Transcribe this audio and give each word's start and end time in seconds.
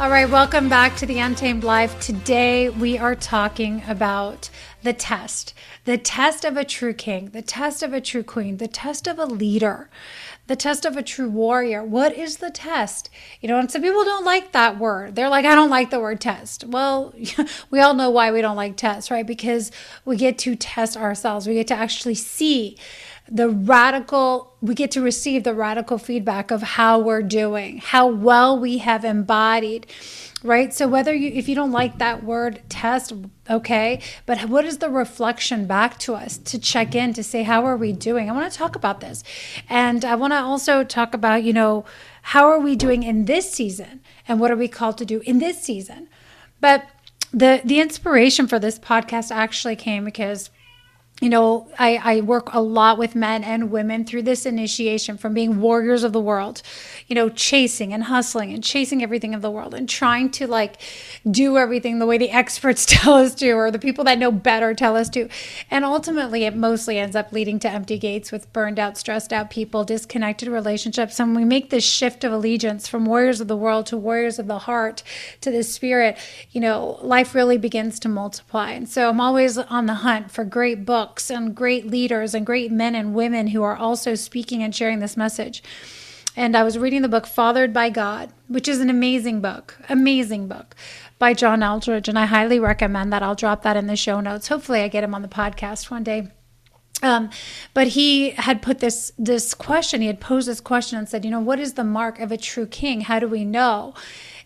All 0.00 0.10
right, 0.10 0.28
welcome 0.28 0.68
back 0.68 0.96
to 0.96 1.06
the 1.06 1.20
Untamed 1.20 1.62
Life. 1.62 2.00
Today 2.00 2.68
we 2.68 2.98
are 2.98 3.14
talking 3.14 3.84
about 3.86 4.50
the 4.82 4.92
test, 4.92 5.54
the 5.84 5.96
test 5.96 6.44
of 6.44 6.56
a 6.56 6.64
true 6.64 6.92
king, 6.92 7.30
the 7.30 7.42
test 7.42 7.80
of 7.80 7.92
a 7.92 8.00
true 8.00 8.24
queen, 8.24 8.56
the 8.56 8.66
test 8.66 9.06
of 9.06 9.20
a 9.20 9.24
leader, 9.24 9.88
the 10.48 10.56
test 10.56 10.84
of 10.84 10.96
a 10.96 11.02
true 11.02 11.30
warrior. 11.30 11.84
What 11.84 12.12
is 12.12 12.38
the 12.38 12.50
test? 12.50 13.08
You 13.40 13.48
know, 13.48 13.56
and 13.56 13.70
some 13.70 13.82
people 13.82 14.02
don't 14.02 14.24
like 14.24 14.50
that 14.50 14.80
word. 14.80 15.14
They're 15.14 15.28
like, 15.28 15.44
I 15.44 15.54
don't 15.54 15.70
like 15.70 15.90
the 15.90 16.00
word 16.00 16.20
test. 16.20 16.64
Well, 16.64 17.14
we 17.70 17.78
all 17.78 17.94
know 17.94 18.10
why 18.10 18.32
we 18.32 18.42
don't 18.42 18.56
like 18.56 18.76
tests, 18.76 19.12
right? 19.12 19.24
Because 19.24 19.70
we 20.04 20.16
get 20.16 20.38
to 20.38 20.56
test 20.56 20.96
ourselves, 20.96 21.46
we 21.46 21.54
get 21.54 21.68
to 21.68 21.74
actually 21.74 22.16
see 22.16 22.76
the 23.28 23.48
radical 23.48 24.54
we 24.60 24.74
get 24.74 24.90
to 24.90 25.00
receive 25.00 25.44
the 25.44 25.54
radical 25.54 25.98
feedback 25.98 26.50
of 26.50 26.62
how 26.62 26.98
we're 26.98 27.22
doing 27.22 27.78
how 27.78 28.06
well 28.06 28.58
we 28.58 28.78
have 28.78 29.04
embodied 29.04 29.86
right? 30.44 30.74
So 30.74 30.86
whether 30.86 31.12
you 31.14 31.32
if 31.32 31.48
you 31.48 31.54
don't 31.54 31.72
like 31.72 31.98
that 31.98 32.22
word 32.22 32.62
test 32.68 33.12
okay 33.50 34.00
but 34.26 34.44
what 34.44 34.64
is 34.64 34.78
the 34.78 34.90
reflection 34.90 35.66
back 35.66 35.98
to 36.00 36.14
us 36.14 36.36
to 36.38 36.58
check 36.58 36.94
in 36.94 37.14
to 37.14 37.24
say 37.24 37.42
how 37.42 37.64
are 37.64 37.76
we 37.76 37.92
doing? 37.92 38.28
I 38.28 38.32
want 38.32 38.52
to 38.52 38.56
talk 38.56 38.76
about 38.76 39.00
this. 39.00 39.24
And 39.68 40.04
i 40.04 40.14
want 40.14 40.34
to 40.34 40.38
also 40.38 40.84
talk 40.84 41.14
about 41.14 41.42
you 41.42 41.52
know 41.52 41.84
how 42.22 42.46
are 42.46 42.60
we 42.60 42.76
doing 42.76 43.02
in 43.02 43.24
this 43.24 43.50
season 43.50 44.00
and 44.28 44.38
what 44.38 44.50
are 44.50 44.56
we 44.56 44.68
called 44.68 44.98
to 44.98 45.04
do 45.04 45.20
in 45.20 45.38
this 45.38 45.60
season? 45.60 46.08
But 46.60 46.86
the 47.32 47.62
the 47.64 47.80
inspiration 47.80 48.46
for 48.46 48.58
this 48.58 48.78
podcast 48.78 49.30
actually 49.30 49.76
came 49.76 50.04
because 50.04 50.50
you 51.20 51.30
know, 51.30 51.68
I, 51.78 52.00
I 52.02 52.20
work 52.22 52.52
a 52.52 52.60
lot 52.60 52.98
with 52.98 53.14
men 53.14 53.44
and 53.44 53.70
women 53.70 54.04
through 54.04 54.22
this 54.22 54.44
initiation 54.44 55.16
from 55.16 55.32
being 55.32 55.60
warriors 55.60 56.02
of 56.02 56.12
the 56.12 56.20
world, 56.20 56.60
you 57.06 57.14
know, 57.14 57.28
chasing 57.28 57.94
and 57.94 58.04
hustling 58.04 58.52
and 58.52 58.64
chasing 58.64 59.00
everything 59.00 59.32
of 59.32 59.40
the 59.40 59.50
world 59.50 59.74
and 59.74 59.88
trying 59.88 60.28
to 60.32 60.48
like 60.48 60.76
do 61.30 61.56
everything 61.56 62.00
the 62.00 62.06
way 62.06 62.18
the 62.18 62.30
experts 62.32 62.84
tell 62.84 63.14
us 63.14 63.32
to 63.36 63.52
or 63.52 63.70
the 63.70 63.78
people 63.78 64.02
that 64.04 64.18
know 64.18 64.32
better 64.32 64.74
tell 64.74 64.96
us 64.96 65.08
to. 65.10 65.28
And 65.70 65.84
ultimately, 65.84 66.44
it 66.44 66.56
mostly 66.56 66.98
ends 66.98 67.14
up 67.14 67.32
leading 67.32 67.60
to 67.60 67.70
empty 67.70 67.96
gates 67.96 68.32
with 68.32 68.52
burned 68.52 68.80
out, 68.80 68.98
stressed 68.98 69.32
out 69.32 69.50
people, 69.50 69.84
disconnected 69.84 70.48
relationships. 70.48 71.20
And 71.20 71.36
we 71.36 71.44
make 71.44 71.70
this 71.70 71.84
shift 71.84 72.24
of 72.24 72.32
allegiance 72.32 72.88
from 72.88 73.06
warriors 73.06 73.40
of 73.40 73.46
the 73.46 73.56
world 73.56 73.86
to 73.86 73.96
warriors 73.96 74.40
of 74.40 74.48
the 74.48 74.58
heart 74.58 75.04
to 75.42 75.52
the 75.52 75.62
spirit, 75.62 76.18
you 76.50 76.60
know, 76.60 76.98
life 77.02 77.36
really 77.36 77.56
begins 77.56 78.00
to 78.00 78.08
multiply. 78.08 78.72
And 78.72 78.88
so 78.88 79.08
I'm 79.08 79.20
always 79.20 79.56
on 79.56 79.86
the 79.86 79.94
hunt 79.94 80.32
for 80.32 80.44
great 80.44 80.84
books 80.84 81.03
books 81.04 81.30
and 81.30 81.54
great 81.54 81.86
leaders 81.86 82.34
and 82.34 82.46
great 82.46 82.72
men 82.72 82.94
and 82.94 83.14
women 83.14 83.48
who 83.48 83.62
are 83.62 83.76
also 83.76 84.14
speaking 84.14 84.62
and 84.62 84.74
sharing 84.74 85.00
this 85.00 85.18
message. 85.18 85.62
And 86.34 86.56
I 86.56 86.64
was 86.64 86.78
reading 86.78 87.02
the 87.02 87.08
book 87.08 87.26
Fathered 87.26 87.74
by 87.74 87.90
God, 87.90 88.32
which 88.48 88.66
is 88.66 88.80
an 88.80 88.88
amazing 88.88 89.42
book, 89.42 89.76
amazing 89.90 90.48
book 90.48 90.74
by 91.18 91.34
John 91.34 91.62
Eldredge. 91.62 92.08
And 92.08 92.18
I 92.18 92.24
highly 92.24 92.58
recommend 92.58 93.12
that. 93.12 93.22
I'll 93.22 93.34
drop 93.34 93.62
that 93.62 93.76
in 93.76 93.86
the 93.86 93.96
show 93.96 94.20
notes. 94.20 94.48
Hopefully, 94.48 94.80
I 94.80 94.88
get 94.88 95.04
him 95.04 95.14
on 95.14 95.20
the 95.20 95.28
podcast 95.28 95.90
one 95.90 96.04
day. 96.04 96.28
Um, 97.02 97.28
but 97.74 97.88
he 97.88 98.30
had 98.30 98.62
put 98.62 98.78
this 98.78 99.12
this 99.18 99.52
question. 99.52 100.00
He 100.00 100.06
had 100.06 100.20
posed 100.20 100.48
this 100.48 100.60
question 100.60 100.98
and 100.98 101.06
said, 101.06 101.22
you 101.24 101.30
know, 101.30 101.38
what 101.38 101.60
is 101.60 101.74
the 101.74 101.84
mark 101.84 102.18
of 102.18 102.32
a 102.32 102.38
true 102.38 102.66
king? 102.66 103.02
How 103.02 103.18
do 103.18 103.28
we 103.28 103.44
know? 103.44 103.92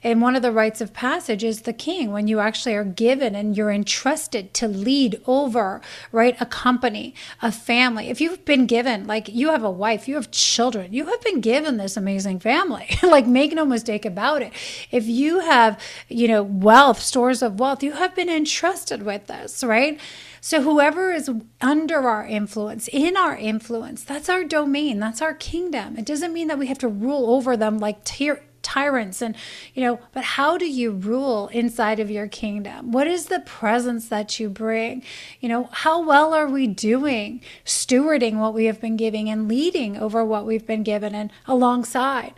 And 0.03 0.22
one 0.22 0.36
of 0.36 0.42
the 0.42 0.53
rites 0.53 0.81
of 0.81 0.92
passage 0.92 1.42
is 1.42 1.62
the 1.62 1.72
king, 1.72 2.12
when 2.12 2.28
you 2.28 2.38
actually 2.38 2.75
are 2.75 2.84
given 2.84 3.34
and 3.34 3.56
you're 3.56 3.70
entrusted 3.70 4.54
to 4.54 4.69
lead 4.69 5.20
over, 5.26 5.81
right, 6.12 6.36
a 6.41 6.47
company, 6.47 7.14
a 7.42 7.50
family. 7.50 8.08
If 8.08 8.20
you've 8.20 8.44
been 8.44 8.66
given, 8.66 9.06
like 9.06 9.28
you 9.28 9.50
have 9.50 9.64
a 9.64 9.70
wife, 9.70 10.08
you 10.08 10.14
have 10.14 10.31
children, 10.31 10.92
you 10.92 11.06
have 11.06 11.20
been 11.22 11.41
given 11.41 11.76
this 11.76 11.97
amazing 11.97 12.41
family. 12.41 12.88
like 13.03 13.26
make 13.26 13.53
no 13.53 13.64
mistake 13.64 14.04
about 14.04 14.42
it. 14.42 14.53
If 14.91 15.06
you 15.06 15.41
have, 15.41 15.81
you 16.08 16.28
know, 16.28 16.42
wealth, 16.42 17.00
stores 17.00 17.42
of 17.42 17.58
wealth, 17.58 17.82
you 17.82 17.92
have 17.92 18.14
been 18.14 18.28
entrusted 18.28 19.03
with 19.03 19.26
this, 19.26 19.64
right? 19.64 19.98
So, 20.41 20.62
whoever 20.62 21.12
is 21.12 21.31
under 21.60 22.08
our 22.08 22.25
influence, 22.25 22.88
in 22.88 23.16
our 23.16 23.37
influence, 23.37 24.04
that's 24.04 24.28
our 24.28 24.44
domain, 24.44 25.00
that's 25.00 25.20
our 25.20 25.34
kingdom. 25.34 25.97
It 25.97 26.04
doesn't 26.04 26.32
mean 26.32 26.48
that 26.48 26.58
we 26.58 26.69
have 26.69 26.78
to 26.78 26.88
rule 26.88 27.31
over 27.31 27.56
them 27.56 27.78
like 27.78 28.04
tier, 28.04 28.42
tyrants. 28.68 29.22
And 29.22 29.34
you 29.74 29.82
know 29.82 30.00
but 30.12 30.24
how 30.24 30.58
do 30.58 30.66
you 30.66 30.90
rule 30.92 31.48
inside 31.48 32.00
of 32.00 32.10
your 32.10 32.28
kingdom? 32.28 32.92
What 32.92 33.06
is 33.06 33.26
the 33.26 33.40
presence 33.40 34.08
that 34.08 34.38
you 34.38 34.48
bring? 34.50 35.02
You 35.40 35.48
know 35.48 35.68
how 35.72 36.04
well 36.04 36.34
are 36.34 36.48
we 36.48 36.66
doing 36.66 37.40
stewarding 37.64 38.38
what 38.38 38.54
we 38.54 38.66
have 38.66 38.80
been 38.80 38.96
giving 38.96 39.30
and 39.30 39.48
leading 39.48 39.96
over 39.96 40.24
what 40.24 40.46
we've 40.46 40.66
been 40.66 40.82
given 40.82 41.14
and 41.14 41.30
alongside? 41.46 42.34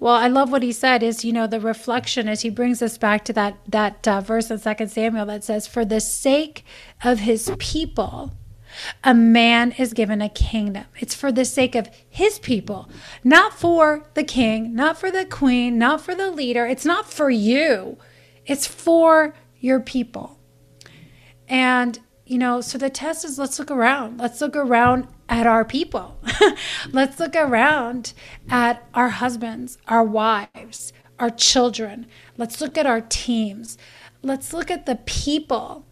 Well 0.00 0.14
i 0.14 0.28
love 0.28 0.52
what 0.52 0.62
he 0.62 0.70
said 0.70 1.02
is 1.02 1.24
you 1.24 1.32
know 1.32 1.48
the 1.48 1.60
reflection 1.60 2.28
as 2.28 2.42
he 2.42 2.50
brings 2.50 2.80
us 2.82 2.96
back 2.96 3.24
to 3.24 3.32
that 3.32 3.58
that 3.66 4.06
uh, 4.06 4.20
verse 4.20 4.48
in 4.48 4.58
second 4.58 4.90
samuel 4.90 5.26
that 5.26 5.42
says 5.42 5.66
for 5.66 5.84
the 5.84 6.00
sake 6.00 6.64
of 7.02 7.18
his 7.18 7.50
people 7.58 8.32
a 9.04 9.14
man 9.14 9.72
is 9.72 9.92
given 9.92 10.20
a 10.20 10.28
kingdom. 10.28 10.84
It's 10.98 11.14
for 11.14 11.32
the 11.32 11.44
sake 11.44 11.74
of 11.74 11.90
his 12.08 12.38
people, 12.38 12.88
not 13.24 13.54
for 13.58 14.04
the 14.14 14.24
king, 14.24 14.74
not 14.74 14.98
for 14.98 15.10
the 15.10 15.24
queen, 15.24 15.78
not 15.78 16.00
for 16.00 16.14
the 16.14 16.30
leader. 16.30 16.66
It's 16.66 16.84
not 16.84 17.12
for 17.12 17.30
you, 17.30 17.98
it's 18.46 18.66
for 18.66 19.34
your 19.58 19.80
people. 19.80 20.38
And, 21.48 21.98
you 22.26 22.38
know, 22.38 22.60
so 22.60 22.78
the 22.78 22.90
test 22.90 23.24
is 23.24 23.38
let's 23.38 23.58
look 23.58 23.70
around. 23.70 24.18
Let's 24.18 24.40
look 24.40 24.56
around 24.56 25.08
at 25.28 25.46
our 25.46 25.64
people. 25.64 26.18
let's 26.92 27.18
look 27.18 27.34
around 27.34 28.12
at 28.50 28.86
our 28.94 29.08
husbands, 29.08 29.78
our 29.88 30.04
wives, 30.04 30.92
our 31.18 31.30
children. 31.30 32.06
Let's 32.36 32.60
look 32.60 32.78
at 32.78 32.86
our 32.86 33.00
teams. 33.00 33.78
Let's 34.22 34.52
look 34.52 34.70
at 34.70 34.86
the 34.86 34.96
people 34.96 35.84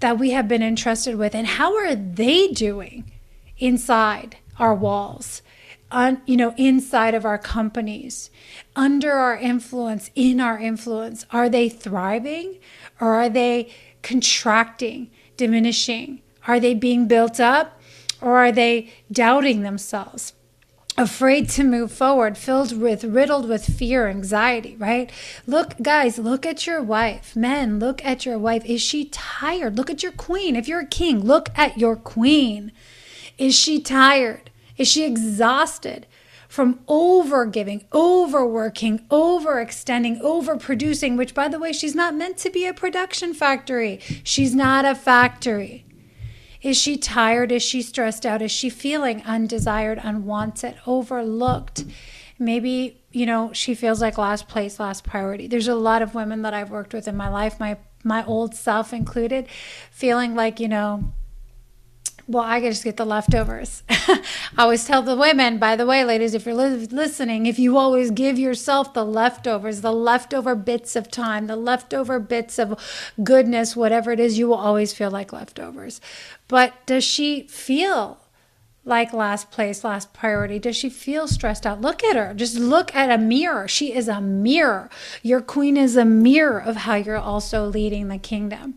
that 0.00 0.18
we 0.18 0.30
have 0.30 0.48
been 0.48 0.62
entrusted 0.62 1.16
with 1.16 1.34
and 1.34 1.46
how 1.46 1.76
are 1.76 1.94
they 1.94 2.48
doing 2.48 3.10
inside 3.58 4.36
our 4.58 4.74
walls 4.74 5.42
on 5.90 6.22
you 6.24 6.36
know 6.36 6.54
inside 6.56 7.14
of 7.14 7.24
our 7.24 7.38
companies 7.38 8.30
under 8.76 9.12
our 9.12 9.36
influence 9.36 10.10
in 10.14 10.40
our 10.40 10.58
influence? 10.58 11.26
Are 11.30 11.48
they 11.48 11.68
thriving 11.68 12.58
or 13.00 13.14
are 13.14 13.28
they 13.28 13.70
contracting 14.02 15.10
diminishing? 15.36 16.20
Are 16.46 16.60
they 16.60 16.74
being 16.74 17.06
built 17.06 17.40
up 17.40 17.80
or 18.20 18.36
are 18.38 18.52
they 18.52 18.92
doubting 19.10 19.62
themselves 19.62 20.32
afraid 21.00 21.48
to 21.48 21.64
move 21.64 21.90
forward, 21.90 22.36
filled 22.36 22.78
with, 22.78 23.04
riddled 23.04 23.48
with 23.48 23.64
fear, 23.64 24.06
anxiety, 24.06 24.76
right? 24.76 25.10
Look, 25.46 25.80
guys, 25.80 26.18
look 26.18 26.44
at 26.44 26.66
your 26.66 26.82
wife. 26.82 27.34
Men, 27.34 27.78
look 27.78 28.04
at 28.04 28.26
your 28.26 28.38
wife. 28.38 28.64
Is 28.66 28.82
she 28.82 29.06
tired? 29.06 29.78
Look 29.78 29.88
at 29.88 30.02
your 30.02 30.12
queen. 30.12 30.56
If 30.56 30.68
you're 30.68 30.80
a 30.80 30.86
king, 30.86 31.20
look 31.24 31.48
at 31.56 31.78
your 31.78 31.96
queen. 31.96 32.72
Is 33.38 33.56
she 33.56 33.80
tired? 33.80 34.50
Is 34.76 34.88
she 34.88 35.04
exhausted? 35.04 36.06
From 36.48 36.80
over 36.88 37.46
giving, 37.46 37.84
overworking, 37.94 39.06
overextending, 39.08 40.20
overproducing, 40.20 41.16
which, 41.16 41.32
by 41.32 41.46
the 41.46 41.60
way, 41.60 41.72
she's 41.72 41.94
not 41.94 42.14
meant 42.14 42.38
to 42.38 42.50
be 42.50 42.66
a 42.66 42.74
production 42.74 43.32
factory. 43.34 44.00
She's 44.24 44.54
not 44.54 44.84
a 44.84 44.96
factory. 44.96 45.84
Is 46.62 46.76
she 46.76 46.96
tired? 46.96 47.52
Is 47.52 47.62
she 47.62 47.82
stressed 47.82 48.26
out? 48.26 48.42
Is 48.42 48.50
she 48.50 48.68
feeling 48.68 49.22
undesired, 49.24 50.00
unwanted, 50.02 50.76
overlooked? 50.86 51.84
Maybe, 52.38 53.02
you 53.12 53.26
know, 53.26 53.52
she 53.52 53.74
feels 53.74 54.00
like 54.00 54.18
last 54.18 54.48
place, 54.48 54.78
last 54.78 55.04
priority. 55.04 55.46
There's 55.46 55.68
a 55.68 55.74
lot 55.74 56.02
of 56.02 56.14
women 56.14 56.42
that 56.42 56.54
I've 56.54 56.70
worked 56.70 56.92
with 56.92 57.08
in 57.08 57.16
my 57.16 57.28
life, 57.28 57.58
my 57.60 57.78
my 58.02 58.24
old 58.24 58.54
self 58.54 58.94
included, 58.94 59.46
feeling 59.90 60.34
like, 60.34 60.58
you 60.58 60.68
know, 60.68 61.12
well, 62.30 62.44
I 62.44 62.60
just 62.60 62.84
get 62.84 62.96
the 62.96 63.04
leftovers. 63.04 63.82
I 63.90 64.22
always 64.56 64.84
tell 64.84 65.02
the 65.02 65.16
women, 65.16 65.58
by 65.58 65.74
the 65.74 65.84
way, 65.84 66.04
ladies, 66.04 66.32
if 66.32 66.46
you're 66.46 66.54
li- 66.54 66.86
listening, 66.86 67.46
if 67.46 67.58
you 67.58 67.76
always 67.76 68.12
give 68.12 68.38
yourself 68.38 68.94
the 68.94 69.04
leftovers, 69.04 69.80
the 69.80 69.92
leftover 69.92 70.54
bits 70.54 70.94
of 70.94 71.10
time, 71.10 71.48
the 71.48 71.56
leftover 71.56 72.20
bits 72.20 72.60
of 72.60 72.78
goodness, 73.24 73.74
whatever 73.74 74.12
it 74.12 74.20
is, 74.20 74.38
you 74.38 74.46
will 74.46 74.54
always 74.54 74.92
feel 74.92 75.10
like 75.10 75.32
leftovers. 75.32 76.00
But 76.46 76.74
does 76.86 77.02
she 77.02 77.48
feel 77.48 78.18
like 78.84 79.12
last 79.12 79.50
place, 79.50 79.82
last 79.82 80.12
priority? 80.12 80.60
Does 80.60 80.76
she 80.76 80.88
feel 80.88 81.26
stressed 81.26 81.66
out? 81.66 81.80
Look 81.80 82.04
at 82.04 82.14
her. 82.14 82.32
Just 82.32 82.56
look 82.56 82.94
at 82.94 83.10
a 83.10 83.18
mirror. 83.18 83.66
She 83.66 83.92
is 83.92 84.06
a 84.06 84.20
mirror. 84.20 84.88
Your 85.24 85.40
queen 85.40 85.76
is 85.76 85.96
a 85.96 86.04
mirror 86.04 86.60
of 86.60 86.76
how 86.76 86.94
you're 86.94 87.16
also 87.16 87.66
leading 87.66 88.06
the 88.06 88.18
kingdom. 88.18 88.76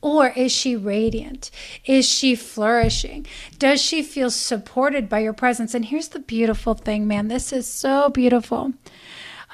Or 0.00 0.28
is 0.28 0.52
she 0.52 0.76
radiant? 0.76 1.50
Is 1.84 2.08
she 2.08 2.34
flourishing? 2.34 3.26
Does 3.58 3.80
she 3.80 4.02
feel 4.02 4.30
supported 4.30 5.08
by 5.08 5.20
your 5.20 5.32
presence? 5.32 5.74
And 5.74 5.84
here's 5.84 6.08
the 6.08 6.18
beautiful 6.18 6.74
thing, 6.74 7.06
man. 7.06 7.28
This 7.28 7.52
is 7.52 7.66
so 7.66 8.08
beautiful. 8.08 8.72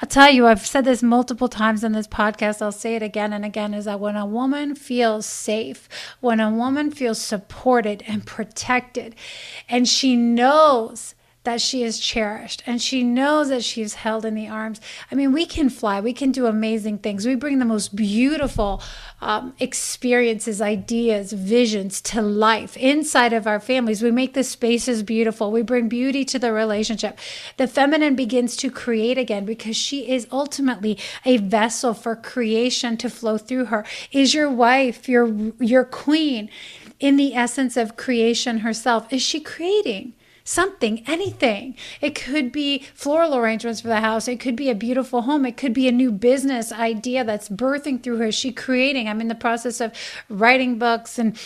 I'll 0.01 0.09
tell 0.09 0.31
you, 0.31 0.47
I've 0.47 0.65
said 0.65 0.85
this 0.85 1.03
multiple 1.03 1.47
times 1.47 1.83
in 1.83 1.91
this 1.93 2.07
podcast. 2.07 2.61
I'll 2.61 2.71
say 2.71 2.95
it 2.95 3.03
again 3.03 3.31
and 3.31 3.45
again 3.45 3.73
is 3.73 3.85
that 3.85 3.99
when 3.99 4.15
a 4.15 4.25
woman 4.25 4.75
feels 4.75 5.25
safe, 5.25 5.87
when 6.19 6.39
a 6.39 6.49
woman 6.49 6.91
feels 6.91 7.21
supported 7.21 8.03
and 8.07 8.25
protected, 8.25 9.15
and 9.69 9.87
she 9.87 10.15
knows 10.15 11.15
that 11.43 11.59
she 11.59 11.83
is 11.83 11.99
cherished 11.99 12.63
and 12.65 12.81
she 12.81 13.03
knows 13.03 13.49
that 13.49 13.63
she 13.63 13.81
is 13.81 13.95
held 13.95 14.25
in 14.25 14.33
the 14.33 14.47
arms. 14.47 14.79
I 15.11 15.15
mean, 15.15 15.33
we 15.33 15.45
can 15.45 15.69
fly, 15.69 15.99
we 15.99 16.13
can 16.13 16.31
do 16.31 16.45
amazing 16.45 16.99
things. 16.99 17.25
We 17.25 17.35
bring 17.35 17.59
the 17.59 17.65
most 17.65 17.95
beautiful 17.95 18.81
um, 19.21 19.53
experiences, 19.59 20.61
ideas, 20.61 21.33
visions 21.33 22.01
to 22.01 22.21
life 22.21 22.77
inside 22.77 23.33
of 23.33 23.45
our 23.45 23.59
families. 23.59 24.01
We 24.01 24.11
make 24.11 24.33
the 24.33 24.43
spaces 24.43 25.03
beautiful, 25.03 25.51
we 25.51 25.61
bring 25.61 25.89
beauty 25.89 26.23
to 26.25 26.39
the 26.39 26.53
relationship. 26.53 27.19
The 27.57 27.67
feminine 27.67 28.15
begins 28.15 28.55
to 28.57 28.71
create 28.71 29.17
again 29.17 29.45
because 29.45 29.75
she 29.75 30.09
is 30.09 30.27
ultimately 30.31 30.97
a 31.25 31.37
vessel 31.37 31.93
for 31.93 32.15
creation 32.15 32.95
to 32.97 33.09
flow 33.09 33.37
through 33.37 33.65
her. 33.65 33.85
Is 34.11 34.33
your 34.33 34.49
wife, 34.49 35.09
your, 35.09 35.27
your 35.59 35.83
queen, 35.83 36.49
in 36.99 37.17
the 37.17 37.35
essence 37.35 37.75
of 37.75 37.97
creation 37.97 38.59
herself? 38.59 39.11
Is 39.11 39.21
she 39.21 39.41
creating? 39.41 40.13
Something, 40.43 41.03
anything. 41.07 41.75
It 42.01 42.15
could 42.15 42.51
be 42.51 42.85
floral 42.93 43.35
arrangements 43.35 43.81
for 43.81 43.87
the 43.87 44.01
house. 44.01 44.27
It 44.27 44.39
could 44.39 44.55
be 44.55 44.69
a 44.69 44.75
beautiful 44.75 45.23
home. 45.23 45.45
It 45.45 45.57
could 45.57 45.73
be 45.73 45.87
a 45.87 45.91
new 45.91 46.11
business 46.11 46.71
idea 46.71 47.23
that's 47.23 47.49
birthing 47.49 48.03
through 48.03 48.17
her. 48.17 48.31
She 48.31 48.51
creating. 48.51 49.07
I'm 49.07 49.21
in 49.21 49.27
the 49.27 49.35
process 49.35 49.79
of 49.81 49.93
writing 50.29 50.77
books 50.77 51.17
and 51.17 51.37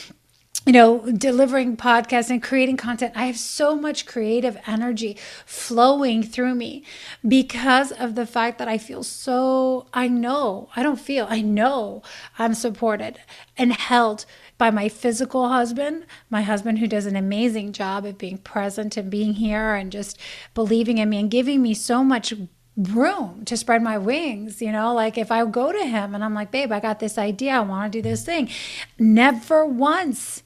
you 0.68 0.74
know, 0.74 1.10
delivering 1.14 1.78
podcasts 1.78 2.30
and 2.30 2.44
creating 2.44 2.76
content. 2.76 3.14
I 3.16 3.28
have 3.28 3.38
so 3.38 3.74
much 3.74 4.06
creative 4.06 4.58
energy 4.68 5.18
flowing 5.46 6.22
through 6.22 6.56
me 6.56 6.84
because 7.26 7.94
of 7.94 8.16
the 8.16 8.26
fact 8.26 8.58
that 8.58 8.68
I 8.68 8.78
feel 8.78 9.02
so, 9.02 9.88
I 9.94 10.10
know, 10.10 10.68
I 10.76 10.84
don't 10.84 11.00
feel, 11.00 11.26
I 11.30 11.42
know 11.42 12.04
I'm 12.38 12.54
supported 12.54 13.18
and 13.58 13.72
held 13.72 14.26
by 14.58 14.72
my 14.72 14.90
physical 14.90 15.50
husband, 15.50 16.06
my 16.30 16.42
husband 16.42 16.80
who 16.80 16.88
does 16.88 17.06
an 17.06 17.16
amazing 17.16 17.72
job 17.72 18.06
of 18.06 18.18
being 18.18 18.38
present 18.40 18.98
and 18.98 19.10
being 19.10 19.34
here 19.34 19.76
and 19.76 19.92
just 19.92 20.18
believing 20.54 20.98
in 20.98 21.10
me 21.10 21.20
and 21.20 21.32
giving 21.32 21.62
me 21.62 21.74
so 21.74 22.04
much 22.04 22.34
room 22.76 23.44
to 23.46 23.58
spread 23.58 23.82
my 23.82 23.98
wings. 23.98 24.62
You 24.62 24.72
know, 24.72 24.94
like 24.94 25.18
if 25.18 25.32
I 25.32 25.46
go 25.46 25.72
to 25.72 25.86
him 25.86 26.16
and 26.16 26.24
I'm 26.24 26.34
like, 26.34 26.52
babe, 26.52 26.72
I 26.72 26.80
got 26.80 27.00
this 27.00 27.18
idea, 27.18 27.54
I 27.54 27.60
want 27.62 27.92
to 27.92 27.98
do 27.98 28.08
this 28.08 28.26
thing, 28.26 28.50
never 28.98 29.66
once 29.66 30.44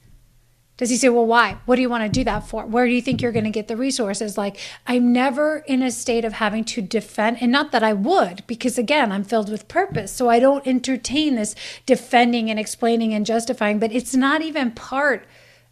does 0.82 0.90
he 0.90 0.96
say, 0.96 1.08
Well, 1.08 1.26
why? 1.26 1.58
What 1.64 1.76
do 1.76 1.82
you 1.82 1.88
want 1.88 2.02
to 2.02 2.08
do 2.08 2.24
that 2.24 2.40
for? 2.40 2.66
Where 2.66 2.86
do 2.88 2.92
you 2.92 3.00
think 3.00 3.22
you're 3.22 3.30
going 3.30 3.44
to 3.44 3.50
get 3.50 3.68
the 3.68 3.76
resources? 3.76 4.36
Like, 4.36 4.58
I'm 4.84 5.12
never 5.12 5.58
in 5.68 5.80
a 5.80 5.92
state 5.92 6.24
of 6.24 6.32
having 6.32 6.64
to 6.64 6.82
defend, 6.82 7.38
and 7.40 7.52
not 7.52 7.70
that 7.70 7.84
I 7.84 7.92
would, 7.92 8.42
because 8.48 8.78
again, 8.78 9.12
I'm 9.12 9.22
filled 9.22 9.48
with 9.48 9.68
purpose. 9.68 10.10
So 10.10 10.28
I 10.28 10.40
don't 10.40 10.66
entertain 10.66 11.36
this 11.36 11.54
defending 11.86 12.50
and 12.50 12.58
explaining 12.58 13.14
and 13.14 13.24
justifying, 13.24 13.78
but 13.78 13.92
it's 13.92 14.16
not 14.16 14.42
even 14.42 14.72
part 14.72 15.24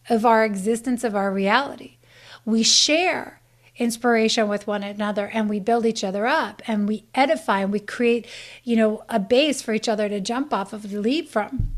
of 0.08 0.24
our 0.24 0.44
existence, 0.44 1.02
of 1.02 1.16
our 1.16 1.32
reality. 1.32 1.96
We 2.44 2.62
share 2.62 3.40
inspiration 3.78 4.46
with 4.46 4.68
one 4.68 4.84
another 4.84 5.26
and 5.26 5.50
we 5.50 5.58
build 5.58 5.86
each 5.86 6.04
other 6.04 6.28
up 6.28 6.62
and 6.68 6.86
we 6.86 7.06
edify 7.16 7.62
and 7.62 7.72
we 7.72 7.80
create, 7.80 8.28
you 8.62 8.76
know, 8.76 9.02
a 9.08 9.18
base 9.18 9.60
for 9.60 9.74
each 9.74 9.88
other 9.88 10.08
to 10.08 10.20
jump 10.20 10.54
off 10.54 10.72
of, 10.72 10.88
to 10.88 11.00
leap 11.00 11.28
from. 11.28 11.72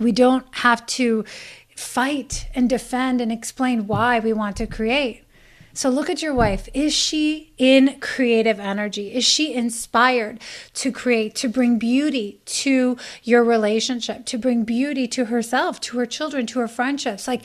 We 0.00 0.10
don't 0.10 0.46
have 0.56 0.84
to 0.86 1.24
fight 1.76 2.48
and 2.54 2.68
defend 2.68 3.20
and 3.20 3.30
explain 3.30 3.86
why 3.86 4.18
we 4.18 4.32
want 4.32 4.56
to 4.56 4.66
create. 4.66 5.22
So 5.74 5.90
look 5.90 6.08
at 6.08 6.22
your 6.22 6.32
wife. 6.32 6.70
Is 6.72 6.94
she 6.94 7.52
in 7.58 8.00
creative 8.00 8.58
energy? 8.58 9.14
Is 9.14 9.26
she 9.26 9.52
inspired 9.52 10.40
to 10.72 10.90
create, 10.90 11.34
to 11.34 11.48
bring 11.48 11.78
beauty 11.78 12.40
to 12.46 12.96
your 13.22 13.44
relationship, 13.44 14.24
to 14.26 14.38
bring 14.38 14.64
beauty 14.64 15.06
to 15.08 15.26
herself, 15.26 15.78
to 15.82 15.98
her 15.98 16.06
children, 16.06 16.46
to 16.46 16.60
her 16.60 16.68
friendships? 16.68 17.28
Like, 17.28 17.44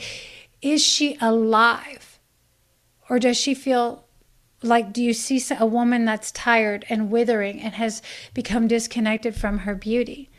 is 0.62 0.82
she 0.82 1.18
alive? 1.20 2.18
Or 3.10 3.18
does 3.18 3.36
she 3.36 3.52
feel 3.52 4.06
like, 4.62 4.94
do 4.94 5.02
you 5.02 5.12
see 5.12 5.42
a 5.54 5.66
woman 5.66 6.06
that's 6.06 6.32
tired 6.32 6.86
and 6.88 7.10
withering 7.10 7.60
and 7.60 7.74
has 7.74 8.00
become 8.32 8.66
disconnected 8.66 9.34
from 9.36 9.58
her 9.58 9.74
beauty? 9.74 10.30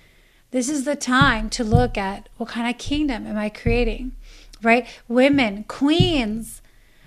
This 0.54 0.70
is 0.70 0.86
the 0.86 0.96
time 0.96 1.50
to 1.50 1.64
look 1.64 1.98
at 1.98 2.30
what 2.38 2.50
kind 2.50 2.70
of 2.70 2.78
kingdom 2.78 3.26
am 3.26 3.40
I 3.40 3.50
creating, 3.50 4.12
right? 4.62 4.88
Women, 5.08 5.64
queens, 5.68 6.62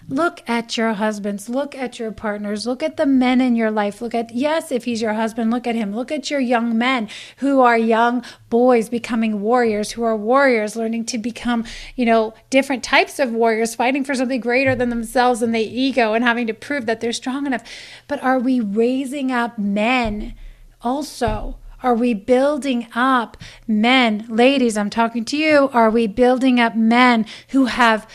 look 0.09 0.43
at 0.49 0.77
your 0.77 0.95
husbands, 0.95 1.49
look 1.49 1.73
at 1.77 2.01
your 2.01 2.11
partners, 2.11 2.67
look 2.67 2.83
at 2.83 2.97
the 2.97 3.07
men 3.07 3.41
in 3.41 3.55
your 3.55 3.71
life. 3.71 4.03
Look 4.03 4.17
at, 4.17 4.35
yes, 4.35 4.73
if 4.73 4.85
he's 4.85 5.01
your 5.01 5.13
husband, 5.15 5.53
look 5.53 5.65
at 5.65 5.77
him. 5.77 5.95
Look 5.95 6.11
at 6.11 6.29
your 6.29 6.41
young 6.41 6.77
men 6.77 7.09
who 7.37 7.61
are 7.61 7.79
young 7.79 8.25
boys 8.51 8.89
becoming 8.89 9.41
warriors, 9.41 9.93
who 9.93 10.03
are 10.03 10.17
warriors 10.17 10.75
learning 10.75 11.05
to 11.05 11.17
become, 11.17 11.65
you 11.95 12.05
know, 12.05 12.35
different 12.51 12.83
types 12.83 13.21
of 13.21 13.31
warriors, 13.31 13.77
fighting 13.77 14.03
for 14.03 14.17
something 14.17 14.41
greater 14.41 14.75
than 14.75 14.91
themselves 14.91 15.41
and 15.41 15.55
the 15.55 15.61
ego 15.61 16.15
and 16.15 16.25
having 16.25 16.49
to 16.49 16.53
prove 16.53 16.87
that 16.87 17.01
they're 17.01 17.13
strong 17.13 17.47
enough. 17.47 17.63
But 18.09 18.21
are 18.25 18.41
we 18.41 18.59
raising 18.59 19.31
up 19.31 19.57
men 19.57 20.35
also? 20.83 21.59
Are 21.87 21.95
we 21.95 22.15
building 22.15 22.89
up 22.97 23.37
men? 23.69 24.27
Ladies, 24.29 24.77
I'm 24.77 24.91
talking 24.91 25.25
to 25.27 25.37
you. 25.37 25.71
Are 25.73 25.89
we 25.89 26.09
building 26.09 26.59
up 26.59 26.75
men 26.75 27.27
who 27.51 27.67
have 27.67 28.11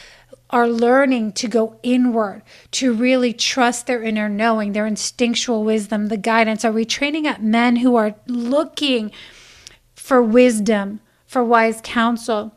are 0.50 0.68
learning 0.68 1.32
to 1.32 1.48
go 1.48 1.80
inward, 1.82 2.42
to 2.72 2.92
really 2.92 3.32
trust 3.32 3.88
their 3.88 4.04
inner 4.04 4.28
knowing, 4.28 4.74
their 4.74 4.86
instinctual 4.86 5.64
wisdom, 5.64 6.10
the 6.10 6.18
guidance? 6.18 6.66
Are 6.66 6.72
we 6.74 6.84
training 6.84 7.26
up 7.26 7.40
men 7.40 7.78
who 7.78 7.96
are 7.96 8.16
looking 8.28 9.10
for 9.96 10.22
wisdom, 10.22 11.00
for 11.26 11.42
wise 11.42 11.80
counsel? 11.82 12.54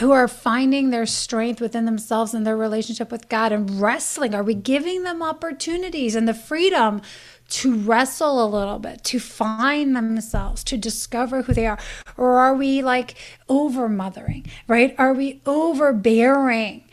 Who 0.00 0.12
are 0.12 0.28
finding 0.28 0.88
their 0.88 1.04
strength 1.04 1.60
within 1.60 1.84
themselves 1.84 2.32
and 2.32 2.46
their 2.46 2.56
relationship 2.56 3.12
with 3.12 3.28
God 3.28 3.52
and 3.52 3.82
wrestling? 3.82 4.34
Are 4.34 4.42
we 4.42 4.54
giving 4.54 5.02
them 5.02 5.22
opportunities 5.22 6.14
and 6.16 6.26
the 6.26 6.32
freedom 6.32 7.02
to 7.48 7.74
wrestle 7.74 8.44
a 8.44 8.48
little 8.48 8.78
bit, 8.78 9.04
to 9.04 9.18
find 9.18 9.96
themselves, 9.96 10.62
to 10.64 10.76
discover 10.76 11.42
who 11.42 11.54
they 11.54 11.66
are? 11.66 11.78
Or 12.16 12.38
are 12.38 12.54
we 12.54 12.82
like 12.82 13.14
over 13.48 13.88
mothering, 13.88 14.46
right? 14.66 14.94
Are 14.98 15.14
we 15.14 15.40
overbearing, 15.46 16.84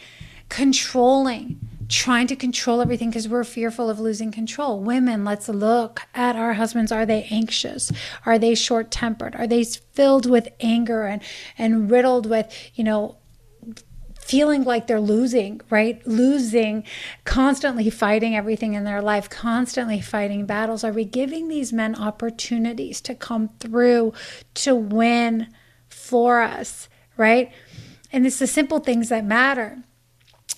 controlling? 0.49 1.59
trying 1.87 2.27
to 2.27 2.35
control 2.35 2.81
everything 2.81 3.09
because 3.09 3.27
we're 3.27 3.43
fearful 3.43 3.89
of 3.89 3.99
losing 3.99 4.31
control. 4.31 4.79
Women, 4.79 5.23
let's 5.23 5.47
look 5.47 6.01
at 6.13 6.35
our 6.35 6.53
husbands. 6.53 6.91
Are 6.91 7.05
they 7.05 7.27
anxious? 7.29 7.91
Are 8.25 8.39
they 8.39 8.55
short 8.55 8.91
tempered? 8.91 9.35
Are 9.35 9.47
they 9.47 9.63
filled 9.63 10.29
with 10.29 10.47
anger 10.59 11.05
and, 11.05 11.21
and 11.57 11.91
riddled 11.91 12.27
with, 12.27 12.51
you 12.73 12.83
know, 12.83 13.17
feeling 14.25 14.63
like 14.63 14.87
they're 14.87 14.99
losing, 14.99 15.61
right? 15.69 16.05
Losing, 16.07 16.83
constantly 17.25 17.91
fighting 17.91 18.35
everything 18.35 18.73
in 18.73 18.83
their 18.83 19.01
life, 19.01 19.29
constantly 19.29 20.01
fighting 20.01 20.47
battles. 20.47 20.83
Are 20.83 20.91
we 20.91 21.05
giving 21.05 21.47
these 21.47 21.71
men 21.71 21.93
opportunities 21.95 23.01
to 23.01 23.13
come 23.13 23.49
through, 23.59 24.13
to 24.55 24.75
win 24.75 25.53
for 25.87 26.41
us, 26.41 26.89
right? 27.17 27.51
And 28.11 28.25
it's 28.25 28.39
the 28.39 28.47
simple 28.47 28.79
things 28.79 29.09
that 29.09 29.23
matter 29.23 29.83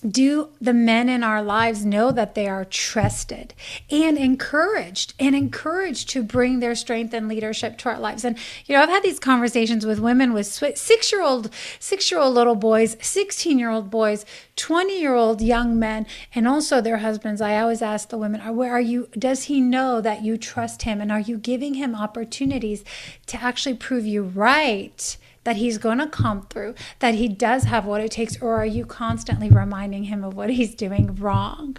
do 0.00 0.48
the 0.60 0.72
men 0.72 1.08
in 1.08 1.22
our 1.22 1.42
lives 1.42 1.84
know 1.84 2.10
that 2.12 2.34
they 2.34 2.48
are 2.48 2.64
trusted 2.64 3.54
and 3.90 4.16
encouraged 4.16 5.14
and 5.18 5.34
encouraged 5.34 6.08
to 6.10 6.22
bring 6.22 6.60
their 6.60 6.74
strength 6.74 7.12
and 7.14 7.28
leadership 7.28 7.78
to 7.78 7.88
our 7.88 7.98
lives? 7.98 8.24
And 8.24 8.36
you 8.66 8.74
know 8.74 8.82
i've 8.82 8.88
had 8.88 9.02
these 9.02 9.18
conversations 9.18 9.84
with 9.84 9.98
women 9.98 10.32
with 10.32 10.46
six 10.46 11.12
year 11.12 11.22
old 11.22 11.50
six 11.78 12.10
year 12.10 12.20
old 12.20 12.34
little 12.34 12.54
boys 12.54 12.96
16 13.00 13.58
year 13.58 13.70
old 13.70 13.90
boys 13.90 14.24
20 14.58 15.00
year 15.00 15.14
old 15.14 15.40
young 15.40 15.78
men 15.78 16.06
and 16.34 16.46
also 16.46 16.80
their 16.80 16.98
husbands. 16.98 17.40
I 17.40 17.58
always 17.58 17.80
ask 17.80 18.08
the 18.08 18.18
women 18.18 18.40
where 18.54 18.72
are 18.72 18.80
you 18.80 19.08
does 19.12 19.44
he 19.44 19.60
know 19.60 20.00
that 20.00 20.22
you 20.22 20.36
trust 20.36 20.82
him? 20.82 21.00
And 21.00 21.10
are 21.12 21.20
you 21.20 21.38
giving 21.38 21.74
him 21.74 21.94
opportunities 21.94 22.84
to 23.26 23.42
actually 23.42 23.74
prove 23.74 24.04
you 24.04 24.22
right 24.22 25.16
that 25.48 25.56
he's 25.56 25.78
going 25.78 25.96
to 25.96 26.06
come 26.06 26.42
through, 26.50 26.74
that 26.98 27.14
he 27.14 27.26
does 27.26 27.64
have 27.64 27.86
what 27.86 28.02
it 28.02 28.10
takes, 28.10 28.38
or 28.42 28.56
are 28.56 28.66
you 28.66 28.84
constantly 28.84 29.48
reminding 29.48 30.04
him 30.04 30.22
of 30.22 30.34
what 30.34 30.50
he's 30.50 30.74
doing 30.74 31.14
wrong? 31.14 31.74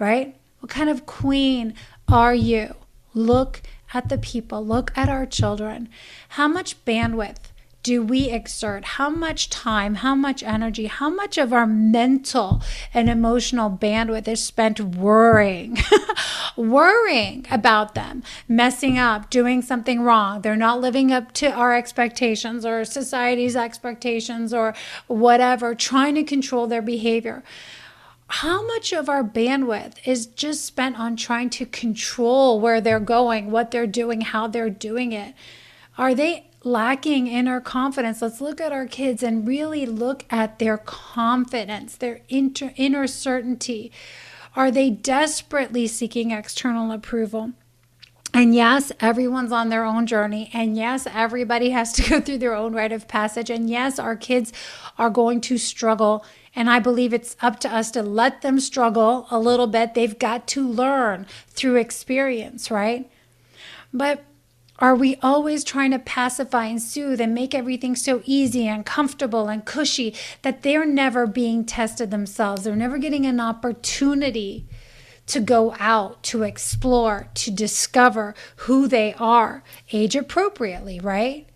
Right? 0.00 0.34
What 0.58 0.70
kind 0.70 0.90
of 0.90 1.06
queen 1.06 1.74
are 2.08 2.34
you? 2.34 2.74
Look 3.14 3.62
at 3.94 4.08
the 4.08 4.18
people, 4.18 4.66
look 4.66 4.90
at 4.96 5.08
our 5.08 5.26
children. 5.26 5.88
How 6.30 6.48
much 6.48 6.84
bandwidth 6.84 7.52
do 7.82 8.02
we 8.02 8.28
exert? 8.28 8.84
How 8.84 9.08
much 9.08 9.50
time, 9.50 9.96
how 9.96 10.14
much 10.14 10.42
energy, 10.42 10.86
how 10.86 11.08
much 11.08 11.38
of 11.38 11.52
our 11.52 11.66
mental 11.66 12.60
and 12.92 13.08
emotional 13.08 13.70
bandwidth 13.70 14.28
is 14.28 14.42
spent 14.42 14.80
worrying, 14.80 15.78
worrying 16.56 17.46
about 17.50 17.94
them, 17.94 18.22
messing 18.48 18.98
up, 18.98 19.30
doing 19.30 19.62
something 19.62 20.02
wrong? 20.02 20.42
They're 20.42 20.56
not 20.56 20.80
living 20.80 21.12
up 21.12 21.32
to 21.34 21.50
our 21.50 21.74
expectations 21.74 22.66
or 22.66 22.84
society's 22.84 23.56
expectations 23.56 24.52
or 24.52 24.74
whatever, 25.06 25.74
trying 25.74 26.16
to 26.16 26.24
control 26.24 26.66
their 26.66 26.82
behavior 26.82 27.42
how 28.28 28.66
much 28.66 28.92
of 28.92 29.08
our 29.08 29.24
bandwidth 29.24 29.94
is 30.06 30.26
just 30.26 30.64
spent 30.64 30.98
on 30.98 31.16
trying 31.16 31.48
to 31.48 31.64
control 31.64 32.60
where 32.60 32.78
they're 32.80 33.00
going, 33.00 33.50
what 33.50 33.70
they're 33.70 33.86
doing, 33.86 34.20
how 34.20 34.46
they're 34.46 34.68
doing 34.68 35.12
it? 35.12 35.34
Are 35.96 36.14
they 36.14 36.46
lacking 36.70 37.26
inner 37.26 37.60
confidence? 37.60 38.22
Let's 38.22 38.40
look 38.40 38.60
at 38.60 38.72
our 38.72 38.86
kids 38.86 39.22
and 39.22 39.46
really 39.46 39.86
look 39.86 40.24
at 40.30 40.58
their 40.58 40.78
confidence, 40.78 41.96
their 41.96 42.20
inter- 42.28 42.72
inner 42.76 43.06
certainty. 43.06 43.90
Are 44.54 44.70
they 44.70 44.90
desperately 44.90 45.86
seeking 45.86 46.30
external 46.30 46.92
approval? 46.92 47.52
And 48.34 48.54
yes, 48.54 48.92
everyone's 49.00 49.52
on 49.52 49.68
their 49.68 49.84
own 49.84 50.06
journey. 50.06 50.50
And 50.52 50.76
yes, 50.76 51.06
everybody 51.06 51.70
has 51.70 51.92
to 51.94 52.02
go 52.10 52.20
through 52.20 52.38
their 52.38 52.54
own 52.54 52.74
rite 52.74 52.92
of 52.92 53.08
passage. 53.08 53.50
And 53.50 53.70
yes, 53.70 53.98
our 53.98 54.16
kids 54.16 54.52
are 54.98 55.10
going 55.10 55.40
to 55.42 55.58
struggle 55.58 56.24
and 56.58 56.68
I 56.68 56.80
believe 56.80 57.14
it's 57.14 57.36
up 57.40 57.60
to 57.60 57.72
us 57.72 57.92
to 57.92 58.02
let 58.02 58.42
them 58.42 58.58
struggle 58.58 59.28
a 59.30 59.38
little 59.38 59.68
bit. 59.68 59.94
They've 59.94 60.18
got 60.18 60.48
to 60.48 60.68
learn 60.68 61.24
through 61.46 61.76
experience, 61.76 62.68
right? 62.68 63.08
But 63.94 64.24
are 64.78 64.94
we 64.94 65.16
always 65.22 65.64
trying 65.64 65.90
to 65.90 65.98
pacify 65.98 66.66
and 66.66 66.80
soothe 66.80 67.20
and 67.20 67.34
make 67.34 67.54
everything 67.54 67.96
so 67.96 68.22
easy 68.24 68.66
and 68.68 68.86
comfortable 68.86 69.48
and 69.48 69.64
cushy 69.64 70.14
that 70.42 70.62
they're 70.62 70.86
never 70.86 71.26
being 71.26 71.64
tested 71.64 72.10
themselves? 72.10 72.62
They're 72.62 72.76
never 72.76 72.98
getting 72.98 73.26
an 73.26 73.40
opportunity 73.40 74.66
to 75.26 75.40
go 75.40 75.74
out, 75.78 76.22
to 76.22 76.42
explore, 76.44 77.28
to 77.34 77.50
discover 77.50 78.34
who 78.56 78.86
they 78.86 79.14
are 79.14 79.62
age 79.92 80.14
appropriately, 80.14 81.00
right? 81.00 81.46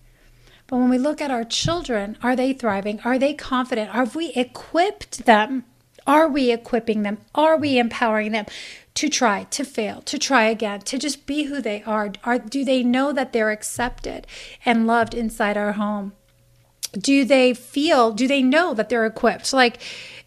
But 0.66 0.78
when 0.78 0.90
we 0.90 0.98
look 0.98 1.20
at 1.20 1.30
our 1.30 1.44
children, 1.44 2.18
are 2.22 2.34
they 2.34 2.52
thriving? 2.52 3.00
Are 3.04 3.18
they 3.18 3.34
confident? 3.34 3.90
Have 3.90 4.16
we 4.16 4.30
equipped 4.30 5.26
them? 5.26 5.64
Are 6.06 6.28
we 6.28 6.50
equipping 6.50 7.02
them? 7.02 7.18
Are 7.34 7.56
we 7.56 7.78
empowering 7.78 8.32
them 8.32 8.46
to 8.94 9.08
try, 9.08 9.44
to 9.44 9.64
fail, 9.64 10.02
to 10.02 10.18
try 10.18 10.44
again, 10.44 10.80
to 10.80 10.98
just 10.98 11.26
be 11.26 11.44
who 11.44 11.60
they 11.60 11.82
are? 11.84 12.12
Are 12.24 12.38
do 12.38 12.64
they 12.64 12.82
know 12.82 13.12
that 13.12 13.32
they're 13.32 13.50
accepted 13.50 14.26
and 14.64 14.86
loved 14.86 15.14
inside 15.14 15.56
our 15.56 15.72
home? 15.72 16.12
Do 16.92 17.24
they 17.24 17.54
feel, 17.54 18.12
do 18.12 18.28
they 18.28 18.42
know 18.42 18.74
that 18.74 18.90
they're 18.90 19.06
equipped? 19.06 19.52
Like, 19.52 19.80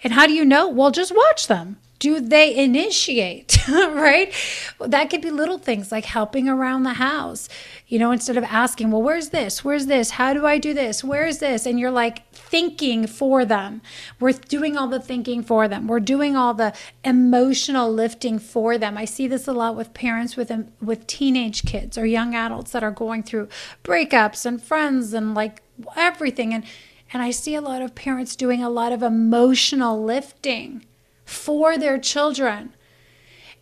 and 0.04 0.14
how 0.14 0.26
do 0.26 0.34
you 0.34 0.44
know? 0.44 0.68
Well, 0.68 0.92
just 0.92 1.16
watch 1.16 1.48
them 1.48 1.78
do 2.00 2.20
they 2.20 2.56
initiate, 2.56 3.58
right? 3.70 4.34
That 4.80 5.10
could 5.10 5.22
be 5.22 5.32
little 5.32 5.58
things 5.58 5.92
like 5.92 6.06
helping 6.06 6.50
around 6.50 6.84
the 6.84 6.94
house, 6.94 7.48
you 7.88 8.00
know, 8.00 8.12
instead 8.12 8.38
of 8.38 8.44
asking, 8.44 8.92
well, 8.92 9.02
where's 9.02 9.30
this? 9.30 9.64
Where's 9.64 9.86
this? 9.86 10.12
How 10.12 10.34
do 10.34 10.46
I 10.46 10.58
do 10.58 10.74
this? 10.74 11.04
Where 11.04 11.26
is 11.26 11.40
this? 11.40 11.66
And 11.66 11.80
you're 11.80 11.92
like 11.92 12.30
thinking 12.34 13.08
for 13.08 13.46
them. 13.46 13.82
We're 14.20 14.34
doing 14.34 14.78
all 14.78 14.88
the 14.88 15.00
thinking 15.00 15.42
for 15.42 15.68
them. 15.68 15.88
We're 15.88 16.00
doing 16.00 16.36
all 16.36 16.54
the 16.54 16.74
emotional 17.04 17.92
lifting 17.92 18.40
for 18.40 18.78
them. 18.78 18.98
I 18.98 19.06
see 19.06 19.28
this 19.28 19.48
a 19.48 19.54
lot 19.54 19.76
with 19.76 19.94
parents 19.94 20.36
with 20.36 20.52
um, 20.52 20.68
with 20.82 21.08
teenage 21.08 21.66
kids 21.66 21.98
or 21.98 22.06
young 22.06 22.36
adults 22.36 22.72
that 22.72 22.84
are 22.84 22.92
going 22.92 23.24
through 23.24 23.48
breakups 23.84 24.46
and 24.46 24.62
friends 24.62 25.14
and 25.14 25.34
like 25.34 25.62
everything 25.96 26.54
and 26.54 26.66
and 27.14 27.22
I 27.22 27.32
see 27.32 27.56
a 27.56 27.62
lot 27.62 27.82
of 27.82 27.96
parents 27.96 28.36
doing 28.36 28.64
a 28.64 28.70
lot 28.70 28.92
of 28.92 29.04
emotional 29.04 30.04
lifting 30.04 30.86
for 31.26 31.78
their 31.78 31.98
children. 31.98 32.74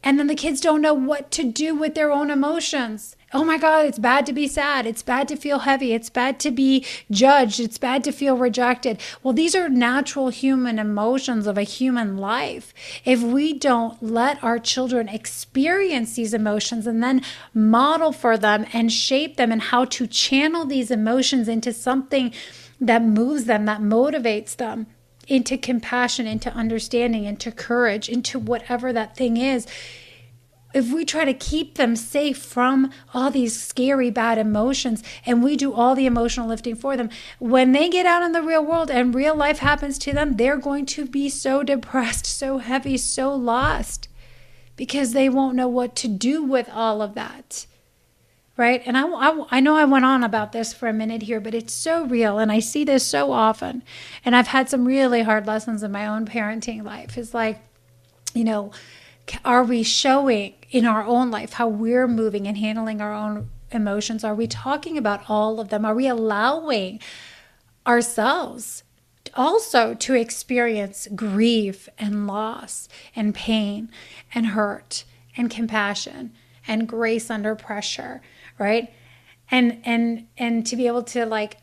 And 0.03 0.19
then 0.19 0.27
the 0.27 0.35
kids 0.35 0.59
don't 0.59 0.81
know 0.81 0.93
what 0.93 1.31
to 1.31 1.43
do 1.43 1.73
with 1.73 1.95
their 1.95 2.11
own 2.11 2.29
emotions. 2.29 3.15
Oh 3.35 3.43
my 3.43 3.57
God, 3.57 3.85
it's 3.85 3.97
bad 3.97 4.27
to 4.27 4.33
be 4.33 4.47
sad. 4.47 4.85
It's 4.85 5.01
bad 5.01 5.27
to 5.29 5.35
feel 5.35 5.59
heavy. 5.59 5.93
It's 5.93 6.09
bad 6.09 6.39
to 6.41 6.51
be 6.51 6.85
judged. 7.09 7.59
It's 7.59 7.79
bad 7.79 8.03
to 8.03 8.11
feel 8.11 8.37
rejected. 8.37 8.99
Well, 9.23 9.33
these 9.33 9.55
are 9.55 9.69
natural 9.69 10.27
human 10.27 10.77
emotions 10.77 11.47
of 11.47 11.57
a 11.57 11.63
human 11.63 12.17
life. 12.17 12.73
If 13.05 13.23
we 13.23 13.53
don't 13.53 14.03
let 14.03 14.43
our 14.43 14.59
children 14.59 15.09
experience 15.09 16.15
these 16.15 16.33
emotions 16.33 16.85
and 16.85 17.01
then 17.01 17.23
model 17.55 18.11
for 18.11 18.37
them 18.37 18.67
and 18.71 18.91
shape 18.91 19.37
them 19.37 19.51
and 19.51 19.61
how 19.61 19.85
to 19.85 20.05
channel 20.05 20.65
these 20.65 20.91
emotions 20.91 21.47
into 21.47 21.73
something 21.73 22.31
that 22.79 23.01
moves 23.01 23.45
them, 23.45 23.65
that 23.65 23.81
motivates 23.81 24.55
them, 24.55 24.85
into 25.27 25.57
compassion, 25.57 26.27
into 26.27 26.53
understanding, 26.53 27.25
into 27.25 27.51
courage, 27.51 28.09
into 28.09 28.39
whatever 28.39 28.91
that 28.93 29.15
thing 29.15 29.37
is. 29.37 29.67
If 30.73 30.91
we 30.91 31.05
try 31.05 31.23
to 31.23 31.35
keep 31.35 31.75
them 31.75 31.95
safe 31.95 32.39
from 32.39 32.91
all 33.13 33.29
these 33.29 33.61
scary, 33.61 34.09
bad 34.09 34.39
emotions 34.39 35.03
and 35.23 35.43
we 35.43 35.55
do 35.55 35.71
all 35.71 35.93
the 35.93 36.07
emotional 36.07 36.47
lifting 36.47 36.75
for 36.75 36.97
them, 36.97 37.09
when 37.37 37.73
they 37.73 37.89
get 37.89 38.07
out 38.07 38.23
in 38.23 38.31
the 38.31 38.41
real 38.41 38.65
world 38.65 38.89
and 38.89 39.13
real 39.13 39.35
life 39.35 39.59
happens 39.59 39.99
to 39.99 40.13
them, 40.13 40.37
they're 40.37 40.57
going 40.57 40.87
to 40.87 41.05
be 41.05 41.29
so 41.29 41.61
depressed, 41.73 42.25
so 42.25 42.57
heavy, 42.57 42.97
so 42.97 43.33
lost 43.35 44.07
because 44.75 45.13
they 45.13 45.29
won't 45.29 45.55
know 45.55 45.67
what 45.67 45.95
to 45.95 46.07
do 46.07 46.43
with 46.43 46.67
all 46.69 47.01
of 47.01 47.13
that 47.13 47.67
right? 48.55 48.83
And 48.85 48.97
I, 48.97 49.07
I, 49.07 49.45
I, 49.51 49.59
know 49.59 49.75
I 49.75 49.85
went 49.85 50.05
on 50.05 50.23
about 50.23 50.51
this 50.51 50.73
for 50.73 50.87
a 50.87 50.93
minute 50.93 51.23
here, 51.23 51.39
but 51.39 51.55
it's 51.55 51.73
so 51.73 52.05
real. 52.05 52.37
And 52.37 52.51
I 52.51 52.59
see 52.59 52.83
this 52.83 53.05
so 53.05 53.31
often. 53.31 53.83
And 54.23 54.35
I've 54.35 54.47
had 54.47 54.69
some 54.69 54.85
really 54.85 55.23
hard 55.23 55.47
lessons 55.47 55.81
in 55.81 55.91
my 55.91 56.05
own 56.05 56.25
parenting 56.25 56.83
life. 56.83 57.17
It's 57.17 57.33
like, 57.33 57.59
you 58.35 58.43
know, 58.43 58.71
are 59.43 59.63
we 59.63 59.83
showing 59.83 60.53
in 60.69 60.85
our 60.85 61.03
own 61.03 61.31
life 61.31 61.53
how 61.53 61.67
we're 61.67 62.07
moving 62.07 62.47
and 62.47 62.57
handling 62.57 63.01
our 63.01 63.13
own 63.13 63.49
emotions? 63.71 64.23
Are 64.23 64.35
we 64.35 64.47
talking 64.47 64.97
about 64.97 65.29
all 65.29 65.59
of 65.59 65.69
them? 65.69 65.85
Are 65.85 65.95
we 65.95 66.07
allowing 66.07 66.99
ourselves 67.87 68.83
also 69.35 69.93
to 69.95 70.13
experience 70.13 71.07
grief 71.15 71.89
and 71.97 72.27
loss 72.27 72.87
and 73.15 73.33
pain 73.33 73.89
and 74.33 74.47
hurt 74.47 75.05
and 75.35 75.49
compassion 75.49 76.33
and 76.67 76.87
grace 76.87 77.31
under 77.31 77.55
pressure? 77.55 78.21
Right? 78.57 78.93
And 79.49 79.81
and 79.83 80.27
and 80.37 80.65
to 80.67 80.75
be 80.75 80.87
able 80.87 81.03
to 81.03 81.25
like 81.25 81.57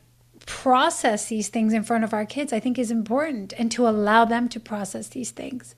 process 0.46 1.26
these 1.26 1.48
things 1.48 1.72
in 1.72 1.82
front 1.82 2.02
of 2.02 2.14
our 2.14 2.24
kids 2.24 2.52
i 2.52 2.58
think 2.58 2.78
is 2.78 2.90
important 2.90 3.52
and 3.58 3.70
to 3.70 3.86
allow 3.86 4.24
them 4.24 4.48
to 4.48 4.58
process 4.58 5.08
these 5.08 5.30
things. 5.30 5.74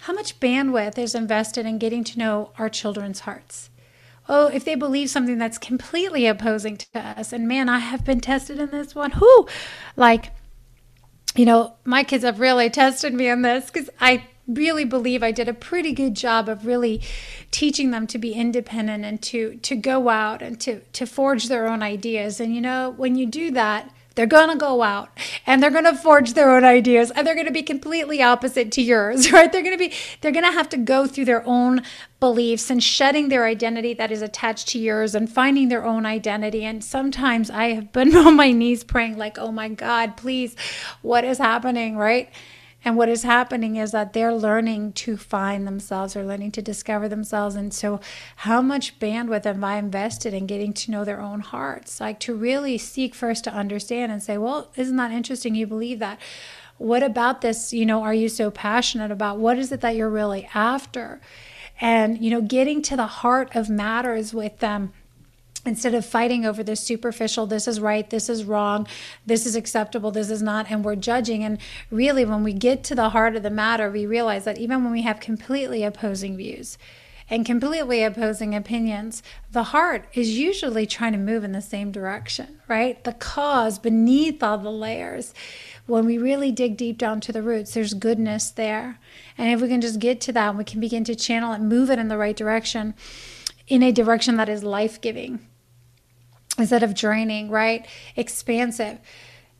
How 0.00 0.12
much 0.12 0.38
bandwidth 0.38 0.98
is 0.98 1.14
invested 1.14 1.66
in 1.66 1.78
getting 1.78 2.04
to 2.04 2.18
know 2.18 2.52
our 2.58 2.68
children's 2.68 3.20
hearts? 3.20 3.70
Oh 4.28 4.48
if 4.48 4.64
they 4.64 4.74
believe 4.74 5.10
something 5.10 5.38
that's 5.38 5.58
completely 5.58 6.26
opposing 6.26 6.76
to 6.76 6.86
us 6.98 7.32
and 7.32 7.48
man 7.48 7.68
i 7.68 7.78
have 7.78 8.04
been 8.04 8.20
tested 8.20 8.58
in 8.58 8.70
this 8.70 8.94
one. 8.94 9.12
Who 9.12 9.48
like 9.96 10.32
you 11.34 11.44
know 11.44 11.74
my 11.84 12.04
kids 12.04 12.24
have 12.24 12.40
really 12.40 12.70
tested 12.70 13.14
me 13.14 13.30
on 13.30 13.42
this 13.42 13.66
because 13.66 13.90
i 14.00 14.24
really 14.48 14.84
believe 14.84 15.22
I 15.22 15.30
did 15.30 15.48
a 15.48 15.54
pretty 15.54 15.92
good 15.92 16.14
job 16.14 16.48
of 16.48 16.66
really 16.66 17.02
teaching 17.50 17.90
them 17.90 18.06
to 18.08 18.18
be 18.18 18.32
independent 18.32 19.04
and 19.04 19.22
to 19.22 19.56
to 19.56 19.76
go 19.76 20.08
out 20.08 20.42
and 20.42 20.58
to 20.62 20.80
to 20.80 21.06
forge 21.06 21.48
their 21.48 21.68
own 21.68 21.82
ideas. 21.82 22.40
And 22.40 22.54
you 22.54 22.60
know, 22.60 22.94
when 22.96 23.14
you 23.14 23.26
do 23.26 23.50
that, 23.52 23.90
they're 24.18 24.26
going 24.26 24.50
to 24.50 24.56
go 24.56 24.82
out 24.82 25.10
and 25.46 25.62
they're 25.62 25.70
going 25.70 25.84
to 25.84 25.94
forge 25.94 26.32
their 26.32 26.50
own 26.50 26.64
ideas 26.64 27.12
and 27.12 27.24
they're 27.24 27.36
going 27.36 27.46
to 27.46 27.52
be 27.52 27.62
completely 27.62 28.20
opposite 28.20 28.72
to 28.72 28.82
yours, 28.82 29.30
right? 29.32 29.52
They're 29.52 29.62
going 29.62 29.78
to 29.78 29.88
be 29.88 29.94
they're 30.20 30.32
going 30.32 30.44
to 30.44 30.50
have 30.50 30.68
to 30.70 30.76
go 30.76 31.06
through 31.06 31.26
their 31.26 31.46
own 31.46 31.82
beliefs 32.18 32.68
and 32.68 32.82
shedding 32.82 33.28
their 33.28 33.44
identity 33.44 33.94
that 33.94 34.10
is 34.10 34.20
attached 34.20 34.66
to 34.70 34.78
yours 34.80 35.14
and 35.14 35.30
finding 35.30 35.68
their 35.68 35.84
own 35.84 36.04
identity. 36.04 36.64
And 36.64 36.82
sometimes 36.82 37.48
I 37.48 37.74
have 37.74 37.92
been 37.92 38.16
on 38.26 38.34
my 38.34 38.50
knees 38.50 38.82
praying 38.82 39.18
like, 39.18 39.38
"Oh 39.38 39.52
my 39.52 39.68
God, 39.68 40.16
please, 40.16 40.56
what 41.00 41.22
is 41.22 41.38
happening?" 41.38 41.96
right? 41.96 42.28
And 42.84 42.96
what 42.96 43.08
is 43.08 43.24
happening 43.24 43.76
is 43.76 43.90
that 43.90 44.12
they're 44.12 44.34
learning 44.34 44.92
to 44.94 45.16
find 45.16 45.66
themselves 45.66 46.14
or 46.14 46.24
learning 46.24 46.52
to 46.52 46.62
discover 46.62 47.08
themselves. 47.08 47.56
And 47.56 47.74
so, 47.74 48.00
how 48.36 48.62
much 48.62 49.00
bandwidth 49.00 49.44
have 49.44 49.62
I 49.62 49.78
invested 49.78 50.32
in 50.32 50.46
getting 50.46 50.72
to 50.74 50.90
know 50.90 51.04
their 51.04 51.20
own 51.20 51.40
hearts? 51.40 52.00
Like 52.00 52.20
to 52.20 52.34
really 52.34 52.78
seek 52.78 53.14
first 53.14 53.44
to 53.44 53.52
understand 53.52 54.12
and 54.12 54.22
say, 54.22 54.38
well, 54.38 54.70
isn't 54.76 54.96
that 54.96 55.10
interesting? 55.10 55.54
You 55.54 55.66
believe 55.66 55.98
that. 55.98 56.20
What 56.76 57.02
about 57.02 57.40
this? 57.40 57.72
You 57.72 57.84
know, 57.84 58.02
are 58.02 58.14
you 58.14 58.28
so 58.28 58.50
passionate 58.50 59.10
about? 59.10 59.38
What 59.38 59.58
is 59.58 59.72
it 59.72 59.80
that 59.80 59.96
you're 59.96 60.08
really 60.08 60.48
after? 60.54 61.20
And, 61.80 62.18
you 62.18 62.30
know, 62.30 62.40
getting 62.40 62.80
to 62.82 62.96
the 62.96 63.06
heart 63.06 63.54
of 63.56 63.68
matters 63.68 64.32
with 64.32 64.58
them 64.58 64.92
instead 65.68 65.94
of 65.94 66.04
fighting 66.04 66.44
over 66.44 66.62
this 66.62 66.80
superficial 66.80 67.46
this 67.46 67.68
is 67.68 67.78
right 67.78 68.10
this 68.10 68.28
is 68.28 68.44
wrong 68.44 68.86
this 69.26 69.46
is 69.46 69.54
acceptable 69.54 70.10
this 70.10 70.30
is 70.30 70.42
not 70.42 70.66
and 70.70 70.84
we're 70.84 70.96
judging. 70.96 71.44
And 71.44 71.58
really 71.90 72.24
when 72.24 72.42
we 72.42 72.52
get 72.52 72.82
to 72.84 72.94
the 72.94 73.10
heart 73.10 73.36
of 73.36 73.42
the 73.42 73.50
matter 73.50 73.90
we 73.90 74.06
realize 74.06 74.44
that 74.44 74.58
even 74.58 74.82
when 74.82 74.92
we 74.92 75.02
have 75.02 75.20
completely 75.20 75.84
opposing 75.84 76.36
views 76.36 76.78
and 77.30 77.44
completely 77.44 78.02
opposing 78.02 78.54
opinions 78.54 79.22
the 79.52 79.64
heart 79.64 80.06
is 80.14 80.38
usually 80.38 80.86
trying 80.86 81.12
to 81.12 81.18
move 81.18 81.44
in 81.44 81.52
the 81.52 81.62
same 81.62 81.92
direction 81.92 82.60
right? 82.68 83.02
The 83.04 83.14
cause 83.14 83.78
beneath 83.78 84.42
all 84.42 84.58
the 84.58 84.70
layers. 84.70 85.32
When 85.86 86.04
we 86.04 86.18
really 86.18 86.52
dig 86.52 86.76
deep 86.76 86.98
down 86.98 87.20
to 87.22 87.32
the 87.32 87.42
roots 87.42 87.74
there's 87.74 87.94
goodness 87.94 88.50
there. 88.50 88.98
And 89.36 89.50
if 89.52 89.60
we 89.60 89.68
can 89.68 89.80
just 89.80 89.98
get 89.98 90.20
to 90.22 90.32
that 90.32 90.56
we 90.56 90.64
can 90.64 90.80
begin 90.80 91.04
to 91.04 91.14
channel 91.14 91.52
it 91.52 91.60
move 91.60 91.90
it 91.90 91.98
in 91.98 92.08
the 92.08 92.18
right 92.18 92.36
direction 92.36 92.94
in 93.66 93.82
a 93.82 93.92
direction 93.92 94.36
that 94.36 94.48
is 94.48 94.64
life-giving 94.64 95.40
instead 96.58 96.82
of 96.82 96.94
draining, 96.94 97.48
right? 97.48 97.86
Expansive. 98.16 98.98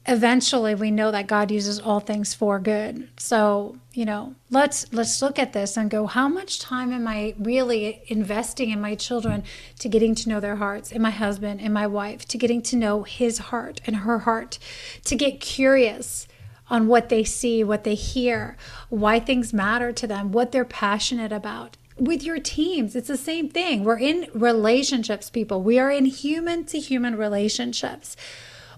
Eventually 0.07 0.75
we 0.75 0.91
know 0.91 1.11
that 1.11 1.27
God 1.27 1.51
uses 1.51 1.79
all 1.79 2.01
things 2.01 2.33
for 2.33 2.59
good. 2.59 3.09
So, 3.19 3.77
you 3.93 4.07
know, 4.07 4.35
let's 4.51 4.91
let's 4.93 5.21
look 5.21 5.39
at 5.39 5.53
this 5.53 5.77
and 5.77 5.91
go 5.91 6.07
how 6.07 6.29
much 6.29 6.59
time 6.59 6.93
am 6.93 7.07
I 7.07 7.35
really 7.39 8.03
investing 8.07 8.71
in 8.71 8.81
my 8.81 8.95
children 8.95 9.45
to 9.81 9.89
getting 9.89 10.15
to 10.15 10.29
know 10.31 10.41
their 10.41 10.57
hearts, 10.57 10.93
and 10.93 11.03
my 11.03 11.11
husband 11.11 11.61
and 11.61 11.75
my 11.75 11.87
wife, 11.87 12.25
to 12.29 12.39
getting 12.39 12.63
to 12.63 12.77
know 12.77 13.03
his 13.03 13.39
heart 13.39 13.83
and 13.87 13.97
her 13.97 14.21
heart, 14.21 14.59
to 15.05 15.15
get 15.15 15.41
curious 15.41 16.27
on 16.71 16.87
what 16.87 17.09
they 17.11 17.25
see, 17.25 17.63
what 17.63 17.85
they 17.85 17.95
hear, 17.95 18.57
why 18.89 19.21
things 19.21 19.53
matter 19.53 19.93
to 19.93 20.07
them, 20.07 20.33
what 20.33 20.53
they're 20.53 20.65
passionate 20.65 21.33
about 21.33 21.77
with 21.99 22.23
your 22.23 22.39
teams, 22.39 22.95
it's 22.97 23.09
the 23.09 23.17
same 23.17 23.49
thing. 23.49 23.85
We're 23.85 23.99
in 23.99 24.29
relationships, 24.33 25.31
people. 25.31 25.63
We 25.63 25.79
are 25.79 25.91
in 25.91 26.07
human 26.07 26.65
to 26.67 26.79
human 26.79 27.17
relationships. 27.17 28.17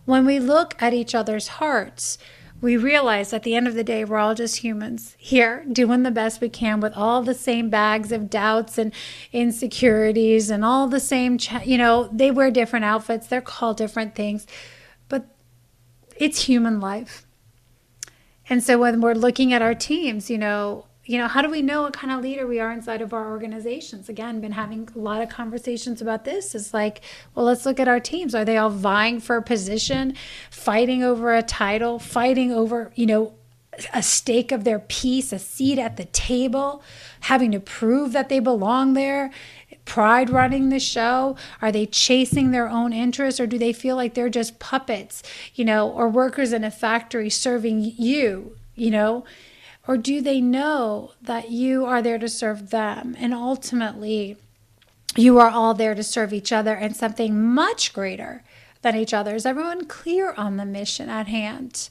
When 0.05 0.25
we 0.25 0.39
look 0.39 0.75
at 0.81 0.95
each 0.95 1.15
other's 1.15 1.49
hearts, 1.49 2.19
we 2.61 2.77
realize 2.77 3.33
at 3.33 3.43
the 3.43 3.55
end 3.55 3.67
of 3.69 3.75
the 3.75 3.85
day, 3.85 4.05
we're 4.05 4.19
all 4.19 4.35
just 4.35 4.59
humans 4.59 5.15
here 5.19 5.65
doing 5.71 6.03
the 6.03 6.11
best 6.11 6.41
we 6.41 6.49
can 6.49 6.81
with 6.81 6.95
all 6.95 7.23
the 7.23 7.35
same 7.35 7.71
bags 7.71 8.13
of 8.13 8.29
doubts 8.29 8.77
and 8.77 8.93
insecurities 9.33 10.51
and 10.51 10.65
all 10.65 10.87
the 10.87 11.01
same, 11.01 11.39
you 11.65 11.79
know, 11.79 12.09
they 12.13 12.31
wear 12.31 12.51
different 12.51 12.85
outfits, 12.85 13.27
they're 13.27 13.41
called 13.41 13.79
different 13.79 14.15
things, 14.15 14.47
but 15.09 15.27
it's 16.17 16.45
human 16.45 16.81
life. 16.81 17.27
And 18.49 18.63
so 18.63 18.79
when 18.79 19.01
we're 19.01 19.15
looking 19.15 19.53
at 19.53 19.63
our 19.63 19.75
teams, 19.75 20.29
you 20.29 20.37
know, 20.37 20.87
you 21.11 21.19
know, 21.19 21.27
how 21.27 21.43
do 21.43 21.51
we 21.51 21.61
know 21.61 21.83
what 21.83 21.93
kind 21.93 22.13
of 22.13 22.21
leader 22.21 22.47
we 22.47 22.61
are 22.61 22.71
inside 22.71 23.03
of 23.03 23.13
our 23.13 23.33
organizations? 23.33 24.09
Again, 24.09 24.41
been 24.41 24.53
having 24.53 24.89
a 24.95 24.99
lot 25.01 25.21
of 25.21 25.29
conversations 25.29 26.01
about 26.01 26.25
this. 26.25 26.55
It's 26.55 26.73
like, 26.73 27.01
well, 27.35 27.47
let's 27.47 27.67
look 27.67 27.81
at 27.81 27.89
our 27.89 27.99
teams. 27.99 28.33
Are 28.33 28.45
they 28.45 28.57
all 28.57 28.71
vying 28.71 29.19
for 29.19 29.35
a 29.35 29.43
position, 29.43 30.15
fighting 30.53 31.03
over 31.03 31.35
a 31.35 31.43
title, 31.43 31.99
fighting 31.99 32.53
over, 32.53 32.93
you 32.95 33.07
know, 33.07 33.35
a 33.93 34.05
stake 34.05 34.53
of 34.53 34.63
their 34.63 34.79
piece, 34.79 35.33
a 35.33 35.41
seat 35.41 35.81
at 35.81 35.97
the 35.97 36.05
table, 36.05 36.81
having 37.23 37.51
to 37.51 37.59
prove 37.59 38.13
that 38.13 38.29
they 38.29 38.39
belong 38.39 38.93
there? 38.93 39.33
Pride 39.87 40.31
running 40.31 40.69
the 40.69 40.79
show? 40.79 41.35
Are 41.61 41.73
they 41.73 41.87
chasing 41.87 42.53
their 42.53 42.69
own 42.69 42.93
interests 42.93 43.41
or 43.41 43.49
do 43.49 43.59
they 43.59 43.73
feel 43.73 43.97
like 43.97 44.15
they're 44.15 44.29
just 44.29 44.61
puppets, 44.61 45.25
you 45.57 45.65
know, 45.65 45.91
or 45.91 46.09
workers 46.09 46.53
in 46.53 46.63
a 46.63 46.71
factory 46.71 47.31
serving 47.31 47.95
you, 47.99 48.57
you 48.77 48.93
know? 48.93 49.25
Or 49.91 49.97
do 49.97 50.21
they 50.21 50.41
know 50.41 51.15
that 51.21 51.51
you 51.51 51.85
are 51.85 52.01
there 52.01 52.17
to 52.17 52.29
serve 52.29 52.71
them? 52.71 53.17
And 53.19 53.35
ultimately, 53.35 54.37
you 55.17 55.39
are 55.39 55.51
all 55.51 55.75
there 55.75 55.97
to 55.97 56.05
serve 56.05 56.33
each 56.33 56.53
other 56.53 56.75
and 56.75 56.95
something 56.95 57.53
much 57.53 57.93
greater 57.93 58.45
than 58.83 58.95
each 58.95 59.13
other. 59.13 59.35
Is 59.35 59.45
everyone 59.45 59.87
clear 59.87 60.33
on 60.35 60.59
the 60.59 60.65
mission 60.65 61.09
at 61.09 61.27
hand? 61.27 61.89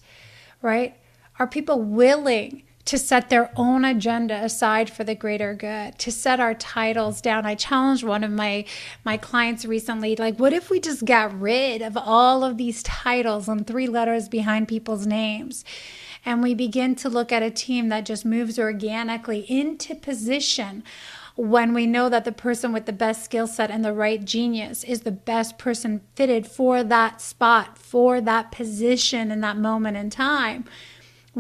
Right? 0.62 0.96
Are 1.40 1.46
people 1.46 1.82
willing 1.82 2.64
to 2.86 2.98
set 2.98 3.30
their 3.30 3.52
own 3.56 3.86
agenda 3.86 4.36
aside 4.36 4.90
for 4.90 5.04
the 5.04 5.16
greater 5.16 5.54
good, 5.54 6.00
to 6.00 6.12
set 6.12 6.40
our 6.40 6.54
titles 6.54 7.22
down? 7.22 7.46
I 7.46 7.56
challenged 7.56 8.04
one 8.04 8.24
of 8.24 8.32
my 8.32 8.66
my 9.04 9.18
clients 9.18 9.66
recently 9.66 10.16
like 10.16 10.38
what 10.38 10.54
if 10.54 10.70
we 10.70 10.80
just 10.80 11.06
got 11.06 11.40
rid 11.40 11.82
of 11.82 11.96
all 11.98 12.44
of 12.44 12.58
these 12.58 12.84
titles 12.84 13.48
and 13.48 13.66
three 13.66 13.88
letters 13.88 14.30
behind 14.30 14.68
people's 14.68 15.06
names? 15.06 15.64
and 16.26 16.44
we 16.44 16.54
begin 16.54 16.96
to 16.96 17.10
look 17.10 17.32
at 17.32 17.44
a 17.44 17.52
team 17.52 17.90
that 17.90 18.06
just 18.06 18.26
moves 18.26 18.60
organically 18.60 19.46
into 19.48 19.96
position 19.96 20.84
when 21.36 21.74
we 21.74 21.86
know 21.86 22.10
that 22.10 22.26
the 22.26 22.32
person 22.32 22.74
with 22.74 22.86
the 22.86 22.92
best 22.92 23.24
skill 23.24 23.48
set 23.48 23.72
and 23.72 23.84
the 23.86 23.94
right 23.94 24.26
genius 24.26 24.84
is 24.84 25.02
the 25.02 25.12
best 25.12 25.58
person 25.58 26.02
fitted 26.14 26.46
for 26.46 26.84
that 26.84 27.22
spot, 27.22 27.78
for 27.78 28.20
that 28.20 28.52
position 28.52 29.32
in 29.32 29.40
that 29.40 29.56
moment 29.56 29.96
in 29.96 30.10
time. 30.10 30.66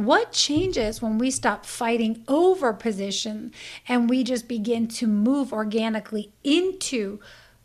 What 0.05 0.31
changes 0.31 1.01
when 1.01 1.17
we 1.17 1.29
stop 1.29 1.65
fighting 1.65 2.23
over 2.27 2.71
position 2.71 3.51
and 3.87 4.09
we 4.09 4.23
just 4.23 4.47
begin 4.47 4.87
to 4.87 5.07
move 5.07 5.51
organically 5.51 6.31
into 6.43 7.19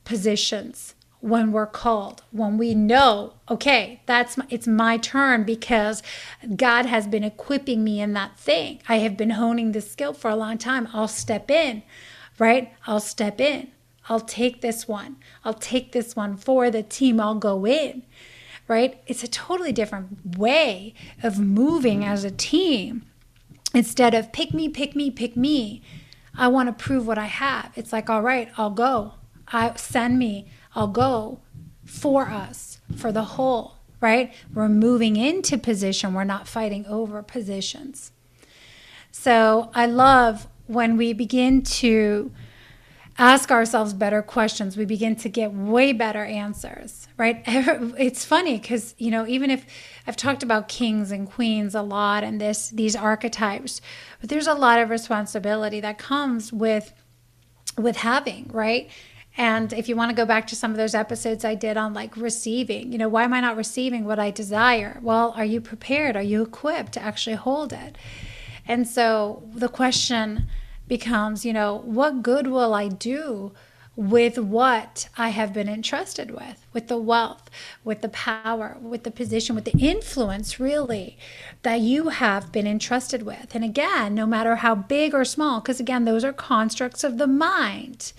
positions? 0.04 0.94
when 1.20 1.52
we're 1.52 1.66
called, 1.66 2.22
when 2.32 2.58
we 2.58 2.74
know, 2.74 3.32
okay, 3.48 4.02
that's 4.04 4.36
my, 4.36 4.44
it's 4.50 4.66
my 4.66 4.98
turn 4.98 5.42
because 5.42 6.02
God 6.54 6.84
has 6.84 7.06
been 7.06 7.24
equipping 7.24 7.82
me 7.82 7.98
in 7.98 8.12
that 8.12 8.38
thing. 8.38 8.82
I 8.90 8.96
have 8.96 9.16
been 9.16 9.30
honing 9.30 9.72
this 9.72 9.90
skill 9.90 10.12
for 10.12 10.28
a 10.30 10.36
long 10.36 10.58
time. 10.58 10.86
I'll 10.92 11.08
step 11.08 11.50
in, 11.50 11.82
right? 12.38 12.74
I'll 12.86 13.00
step 13.00 13.40
in. 13.40 13.68
I'll 14.10 14.20
take 14.20 14.60
this 14.60 14.86
one. 14.86 15.16
I'll 15.46 15.54
take 15.54 15.92
this 15.92 16.14
one 16.14 16.36
for 16.36 16.70
the 16.70 16.82
team. 16.82 17.18
I'll 17.18 17.36
go 17.36 17.66
in, 17.66 18.02
right? 18.68 19.02
It's 19.06 19.22
a 19.22 19.28
totally 19.28 19.72
different 19.72 20.38
way 20.38 20.94
of 21.22 21.38
moving 21.38 22.04
as 22.04 22.24
a 22.24 22.30
team. 22.30 23.04
Instead 23.74 24.14
of 24.14 24.32
pick 24.32 24.54
me, 24.54 24.68
pick 24.68 24.94
me, 24.94 25.10
pick 25.10 25.36
me, 25.36 25.82
I 26.36 26.48
want 26.48 26.68
to 26.68 26.84
prove 26.84 27.06
what 27.06 27.18
I 27.18 27.26
have. 27.26 27.72
It's 27.76 27.92
like, 27.92 28.08
all 28.10 28.22
right, 28.22 28.48
I'll 28.56 28.70
go. 28.70 29.14
I 29.48 29.74
send 29.76 30.18
me. 30.18 30.48
I'll 30.74 30.88
go 30.88 31.40
for 31.84 32.28
us, 32.28 32.78
for 32.96 33.12
the 33.12 33.24
whole, 33.24 33.76
right? 34.00 34.32
We're 34.52 34.68
moving 34.68 35.16
into 35.16 35.58
position, 35.58 36.14
we're 36.14 36.24
not 36.24 36.48
fighting 36.48 36.86
over 36.86 37.22
positions. 37.22 38.10
So 39.10 39.70
I 39.74 39.86
love 39.86 40.48
when 40.66 40.96
we 40.96 41.12
begin 41.12 41.62
to 41.62 42.32
ask 43.16 43.50
ourselves 43.50 43.92
better 43.92 44.22
questions, 44.22 44.76
we 44.76 44.84
begin 44.84 45.14
to 45.16 45.28
get 45.28 45.52
way 45.52 45.92
better 45.92 46.24
answers, 46.24 47.06
right? 47.16 47.42
It's 47.46 48.24
funny 48.24 48.58
because, 48.58 48.94
you 48.98 49.10
know, 49.10 49.26
even 49.26 49.50
if 49.50 49.66
I've 50.06 50.16
talked 50.16 50.42
about 50.42 50.68
kings 50.68 51.12
and 51.12 51.30
queens 51.30 51.74
a 51.74 51.82
lot 51.82 52.24
and 52.24 52.40
this 52.40 52.70
these 52.70 52.96
archetypes, 52.96 53.80
but 54.20 54.30
there's 54.30 54.46
a 54.46 54.54
lot 54.54 54.80
of 54.80 54.90
responsibility 54.90 55.80
that 55.80 55.98
comes 55.98 56.52
with 56.52 56.92
with 57.78 57.96
having, 57.96 58.50
right? 58.52 58.90
And 59.36 59.72
if 59.72 59.88
you 59.88 59.96
want 59.96 60.10
to 60.10 60.16
go 60.16 60.26
back 60.26 60.46
to 60.48 60.56
some 60.56 60.70
of 60.70 60.76
those 60.76 60.94
episodes 60.94 61.44
I 61.44 61.56
did 61.56 61.76
on 61.76 61.92
like 61.92 62.16
receiving, 62.16 62.92
you 62.92 62.98
know, 62.98 63.08
why 63.08 63.24
am 63.24 63.32
I 63.32 63.40
not 63.40 63.56
receiving 63.56 64.04
what 64.04 64.18
I 64.18 64.30
desire? 64.30 65.00
Well, 65.02 65.34
are 65.36 65.44
you 65.44 65.60
prepared? 65.60 66.16
Are 66.16 66.22
you 66.22 66.42
equipped 66.42 66.92
to 66.92 67.02
actually 67.02 67.36
hold 67.36 67.72
it? 67.72 67.98
And 68.66 68.86
so 68.86 69.42
the 69.52 69.68
question 69.68 70.46
becomes, 70.88 71.44
you 71.44 71.52
know, 71.52 71.82
what 71.84 72.22
good 72.22 72.46
will 72.46 72.74
I 72.74 72.88
do 72.88 73.52
with 73.96 74.38
what 74.38 75.08
I 75.16 75.28
have 75.28 75.52
been 75.52 75.68
entrusted 75.68 76.32
with, 76.32 76.66
with 76.72 76.88
the 76.88 76.98
wealth, 76.98 77.48
with 77.84 78.02
the 78.02 78.08
power, 78.08 78.76
with 78.80 79.04
the 79.04 79.10
position, 79.10 79.54
with 79.54 79.64
the 79.64 79.78
influence, 79.78 80.58
really, 80.58 81.16
that 81.62 81.80
you 81.80 82.08
have 82.08 82.50
been 82.50 82.66
entrusted 82.66 83.22
with? 83.22 83.54
And 83.54 83.62
again, 83.62 84.14
no 84.14 84.26
matter 84.26 84.56
how 84.56 84.74
big 84.74 85.14
or 85.14 85.24
small, 85.24 85.60
because 85.60 85.78
again, 85.78 86.04
those 86.04 86.24
are 86.24 86.32
constructs 86.32 87.04
of 87.04 87.18
the 87.18 87.28
mind 87.28 88.12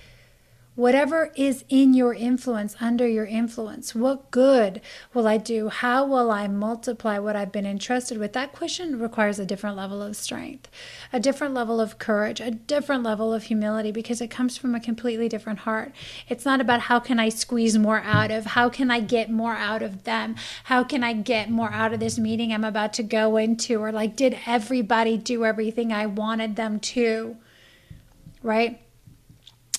Whatever 0.76 1.32
is 1.38 1.64
in 1.70 1.94
your 1.94 2.14
influence, 2.14 2.76
under 2.82 3.08
your 3.08 3.26
influence, 3.26 3.96
what 3.96 4.30
good 4.30 4.82
will 5.14 5.26
I 5.26 5.38
do? 5.38 5.70
How 5.70 6.06
will 6.06 6.30
I 6.30 6.50
multiply 6.50 7.18
what 7.18 7.38
I've 7.38 7.54
been 7.54 7.66
entrusted 7.66 8.18
with? 8.18 8.34
That 8.34 8.52
question 8.52 9.00
requires 9.00 9.40
a 9.40 9.46
different 9.46 9.78
level 9.78 10.02
of 10.02 10.18
strength, 10.18 10.70
a 11.14 11.20
different 11.22 11.54
level 11.54 11.80
of 11.80 11.98
courage, 11.98 12.42
a 12.42 12.52
different 12.52 13.04
level 13.04 13.34
of 13.34 13.44
humility 13.44 13.94
because 13.94 14.20
it 14.20 14.30
comes 14.30 14.58
from 14.58 14.76
a 14.76 14.82
completely 14.82 15.30
different 15.30 15.60
heart. 15.60 15.94
It's 16.28 16.44
not 16.44 16.60
about 16.60 16.82
how 16.82 17.00
can 17.00 17.22
I 17.22 17.30
squeeze 17.30 17.78
more 17.78 18.02
out 18.02 18.30
of, 18.30 18.48
how 18.48 18.68
can 18.68 18.92
I 18.92 19.00
get 19.00 19.32
more 19.32 19.56
out 19.56 19.82
of 19.82 20.04
them, 20.04 20.36
how 20.66 20.84
can 20.84 21.06
I 21.06 21.14
get 21.14 21.50
more 21.50 21.72
out 21.72 21.94
of 21.94 22.02
this 22.02 22.20
meeting 22.20 22.52
I'm 22.52 22.66
about 22.66 22.92
to 22.96 23.04
go 23.04 23.38
into, 23.38 23.82
or 23.82 23.94
like, 23.94 24.18
did 24.18 24.40
everybody 24.46 25.16
do 25.16 25.46
everything 25.46 25.94
I 25.94 26.06
wanted 26.06 26.58
them 26.58 26.82
to? 26.82 27.38
Right? 28.44 28.82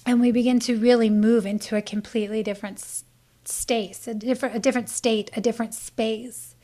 And 0.06 0.20
we 0.20 0.30
begin 0.30 0.60
to 0.60 0.78
really 0.78 1.10
move 1.10 1.44
into 1.44 1.76
a 1.76 1.82
completely 1.82 2.42
different 2.42 3.02
space, 3.44 4.06
a 4.06 4.14
different, 4.14 4.54
a 4.54 4.60
different 4.60 4.88
state, 4.88 5.30
a 5.36 5.40
different 5.40 5.74
space, 5.74 6.54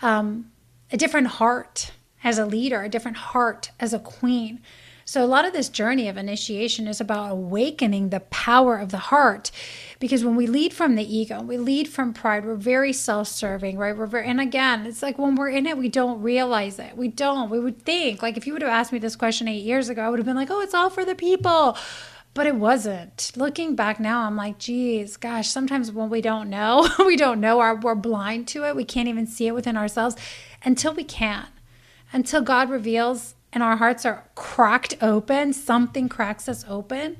um, 0.00 0.52
a 0.92 0.96
different 0.96 1.26
heart 1.26 1.92
as 2.22 2.38
a 2.38 2.46
leader, 2.46 2.82
a 2.82 2.88
different 2.88 3.16
heart 3.16 3.72
as 3.80 3.92
a 3.92 3.98
queen. 3.98 4.60
So, 5.04 5.24
a 5.24 5.26
lot 5.26 5.44
of 5.44 5.52
this 5.52 5.68
journey 5.68 6.06
of 6.06 6.16
initiation 6.16 6.86
is 6.86 7.00
about 7.00 7.32
awakening 7.32 8.10
the 8.10 8.20
power 8.20 8.76
of 8.76 8.90
the 8.90 8.98
heart. 8.98 9.50
Because 9.98 10.24
when 10.24 10.36
we 10.36 10.46
lead 10.46 10.72
from 10.72 10.94
the 10.94 11.16
ego, 11.16 11.42
we 11.42 11.58
lead 11.58 11.88
from 11.88 12.14
pride, 12.14 12.44
we're 12.44 12.54
very 12.54 12.92
self 12.92 13.26
serving, 13.26 13.76
right? 13.76 13.96
We're 13.96 14.06
very, 14.06 14.28
and 14.28 14.40
again, 14.40 14.86
it's 14.86 15.02
like 15.02 15.18
when 15.18 15.34
we're 15.34 15.48
in 15.48 15.66
it, 15.66 15.76
we 15.76 15.88
don't 15.88 16.22
realize 16.22 16.78
it. 16.78 16.96
We 16.96 17.08
don't. 17.08 17.50
We 17.50 17.58
would 17.58 17.82
think, 17.82 18.22
like, 18.22 18.36
if 18.36 18.46
you 18.46 18.52
would 18.52 18.62
have 18.62 18.70
asked 18.70 18.92
me 18.92 19.00
this 19.00 19.16
question 19.16 19.48
eight 19.48 19.64
years 19.64 19.88
ago, 19.88 20.02
I 20.02 20.10
would 20.10 20.20
have 20.20 20.26
been 20.26 20.36
like, 20.36 20.50
oh, 20.50 20.60
it's 20.60 20.74
all 20.74 20.90
for 20.90 21.04
the 21.04 21.16
people 21.16 21.76
but 22.34 22.46
it 22.46 22.54
wasn't. 22.54 23.32
Looking 23.36 23.74
back 23.74 23.98
now, 23.98 24.22
I'm 24.22 24.36
like, 24.36 24.58
geez, 24.58 25.16
gosh, 25.16 25.48
sometimes 25.48 25.90
when 25.90 26.10
we 26.10 26.20
don't 26.20 26.48
know, 26.48 26.88
we 26.98 27.16
don't 27.16 27.40
know, 27.40 27.60
our, 27.60 27.74
we're 27.74 27.94
blind 27.94 28.48
to 28.48 28.64
it. 28.64 28.76
We 28.76 28.84
can't 28.84 29.08
even 29.08 29.26
see 29.26 29.46
it 29.46 29.54
within 29.54 29.76
ourselves 29.76 30.16
until 30.64 30.94
we 30.94 31.04
can, 31.04 31.46
until 32.12 32.42
God 32.42 32.70
reveals 32.70 33.34
and 33.52 33.62
our 33.62 33.76
hearts 33.76 34.06
are 34.06 34.28
cracked 34.34 34.94
open, 35.02 35.52
something 35.52 36.08
cracks 36.08 36.48
us 36.48 36.64
open. 36.68 37.16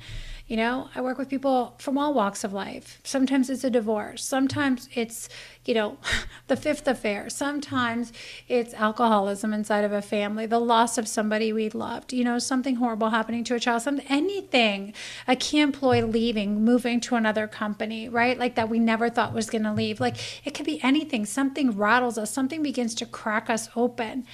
You 0.46 0.57
know, 0.57 0.88
I 0.94 1.01
work 1.01 1.18
with 1.18 1.29
people 1.29 1.77
from 1.79 1.96
all 1.96 2.12
walks 2.12 2.42
of 2.42 2.53
life. 2.53 3.01
Sometimes 3.05 3.51
it's 3.51 3.62
a 3.62 3.70
divorce. 3.70 4.25
Sometimes 4.25 4.88
it's, 4.94 5.29
you 5.64 5.75
know, 5.75 5.99
the 6.51 6.57
fifth 6.57 6.87
affair. 6.87 7.31
Sometimes 7.31 8.13
it's 8.49 8.75
alcoholism 8.75 9.55
inside 9.55 9.85
of 9.85 9.93
a 9.93 10.03
family, 10.03 10.47
the 10.47 10.59
loss 10.59 10.99
of 10.99 11.07
somebody 11.09 11.53
we 11.53 11.71
loved, 11.71 12.13
you 12.13 12.25
know, 12.25 12.39
something 12.39 12.75
horrible 12.75 13.11
happening 13.11 13.45
to 13.45 13.55
a 13.55 13.61
child, 13.61 13.83
something, 13.83 14.05
anything, 14.09 14.93
a 15.29 15.37
key 15.37 15.61
employee 15.61 16.03
leaving, 16.03 16.65
moving 16.65 17.01
to 17.01 17.15
another 17.15 17.47
company, 17.47 18.09
right? 18.09 18.37
Like 18.37 18.57
that 18.57 18.69
we 18.69 18.81
never 18.81 19.09
thought 19.09 19.33
was 19.33 19.49
going 19.49 19.63
to 19.63 19.73
leave. 19.73 20.01
Like 20.01 20.17
it 20.45 20.53
could 20.53 20.67
be 20.67 20.83
anything. 20.83 21.25
Something 21.25 21.71
rattles 21.71 22.19
us, 22.19 22.31
something 22.33 22.63
begins 22.63 22.95
to 22.97 23.07
crack 23.07 23.49
us 23.49 23.71
open. 23.77 24.27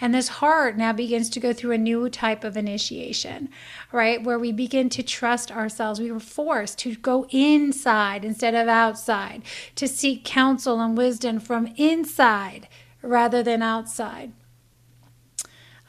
And 0.00 0.14
this 0.14 0.28
heart 0.28 0.76
now 0.76 0.92
begins 0.92 1.28
to 1.30 1.40
go 1.40 1.52
through 1.52 1.72
a 1.72 1.78
new 1.78 2.08
type 2.08 2.42
of 2.42 2.56
initiation, 2.56 3.50
right? 3.92 4.22
Where 4.22 4.38
we 4.38 4.50
begin 4.50 4.88
to 4.90 5.02
trust 5.02 5.52
ourselves. 5.52 6.00
We 6.00 6.10
were 6.10 6.20
forced 6.20 6.78
to 6.80 6.94
go 6.94 7.26
inside 7.30 8.24
instead 8.24 8.54
of 8.54 8.66
outside, 8.66 9.42
to 9.74 9.86
seek 9.86 10.24
counsel 10.24 10.80
and 10.80 10.96
wisdom 10.96 11.38
from 11.38 11.72
inside 11.76 12.68
rather 13.02 13.42
than 13.42 13.62
outside. 13.62 14.32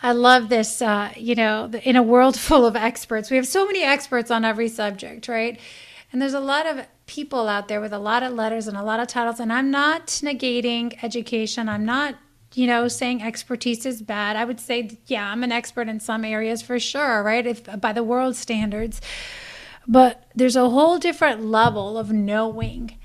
I 0.04 0.14
love 0.14 0.50
this, 0.50 0.82
uh, 0.82 1.14
you 1.16 1.36
know, 1.36 1.72
in 1.84 1.96
a 1.96 2.04
world 2.04 2.38
full 2.40 2.66
of 2.66 2.76
experts. 2.76 3.30
We 3.30 3.38
have 3.38 3.48
so 3.48 3.66
many 3.66 3.84
experts 3.84 4.32
on 4.32 4.44
every 4.44 4.68
subject, 4.68 5.28
right? 5.28 5.60
And 6.12 6.22
there's 6.22 6.34
a 6.34 6.40
lot 6.40 6.66
of 6.66 6.86
people 7.06 7.48
out 7.48 7.68
there 7.68 7.80
with 7.80 7.94
a 7.94 8.00
lot 8.00 8.24
of 8.24 8.34
letters 8.34 8.68
and 8.68 8.76
a 8.76 8.84
lot 8.84 9.00
of 9.00 9.08
titles. 9.08 9.40
And 9.40 9.54
I'm 9.54 9.72
not 9.72 10.08
negating 10.08 11.02
education. 11.04 11.70
I'm 11.70 11.86
not 11.86 12.16
you 12.54 12.68
know, 12.68 12.88
saying 12.88 13.22
expertise 13.22 13.86
is 13.86 14.02
bad. 14.02 14.36
I 14.36 14.46
would 14.46 14.60
say, 14.60 15.00
yeah, 15.08 15.32
I'm 15.32 15.44
an 15.44 15.52
expert 15.52 15.88
in 15.88 16.00
some 16.00 16.26
areas 16.26 16.62
for 16.62 16.80
sure, 16.80 17.24
right? 17.24 17.46
If 17.46 17.80
by 17.80 17.94
the 17.94 18.04
world 18.04 18.36
standards. 18.36 19.02
But 19.88 20.26
there's 20.36 20.56
a 20.56 20.70
whole 20.70 21.00
different 21.00 21.46
level 21.46 21.98
of 21.98 22.12
knowing, 22.12 22.98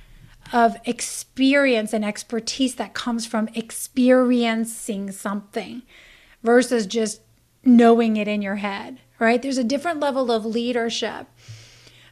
of 0.52 0.76
experience 0.84 1.92
and 1.92 2.04
expertise 2.04 2.74
that 2.76 2.94
comes 2.94 3.26
from 3.26 3.48
experiencing 3.54 5.10
something 5.12 5.82
versus 6.42 6.86
just 6.86 7.20
knowing 7.64 8.16
it 8.16 8.28
in 8.28 8.42
your 8.42 8.56
head, 8.56 9.00
right? 9.18 9.40
There's 9.40 9.58
a 9.58 9.64
different 9.64 10.00
level 10.00 10.30
of 10.30 10.44
leadership 10.44 11.26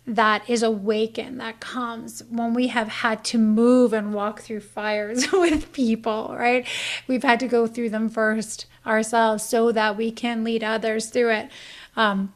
that 0.06 0.48
is 0.48 0.62
awakened 0.62 1.40
that 1.40 1.60
comes 1.60 2.22
when 2.28 2.52
we 2.52 2.66
have 2.68 2.88
had 2.88 3.24
to 3.24 3.38
move 3.38 3.92
and 3.92 4.12
walk 4.12 4.40
through 4.40 4.60
fires 4.60 5.26
with 5.32 5.72
people, 5.72 6.34
right? 6.38 6.66
We've 7.06 7.22
had 7.22 7.40
to 7.40 7.48
go 7.48 7.66
through 7.66 7.90
them 7.90 8.08
first 8.08 8.66
ourselves 8.86 9.44
so 9.44 9.72
that 9.72 9.96
we 9.96 10.10
can 10.10 10.44
lead 10.44 10.62
others 10.62 11.08
through 11.08 11.30
it. 11.30 11.50
Um, 11.96 12.34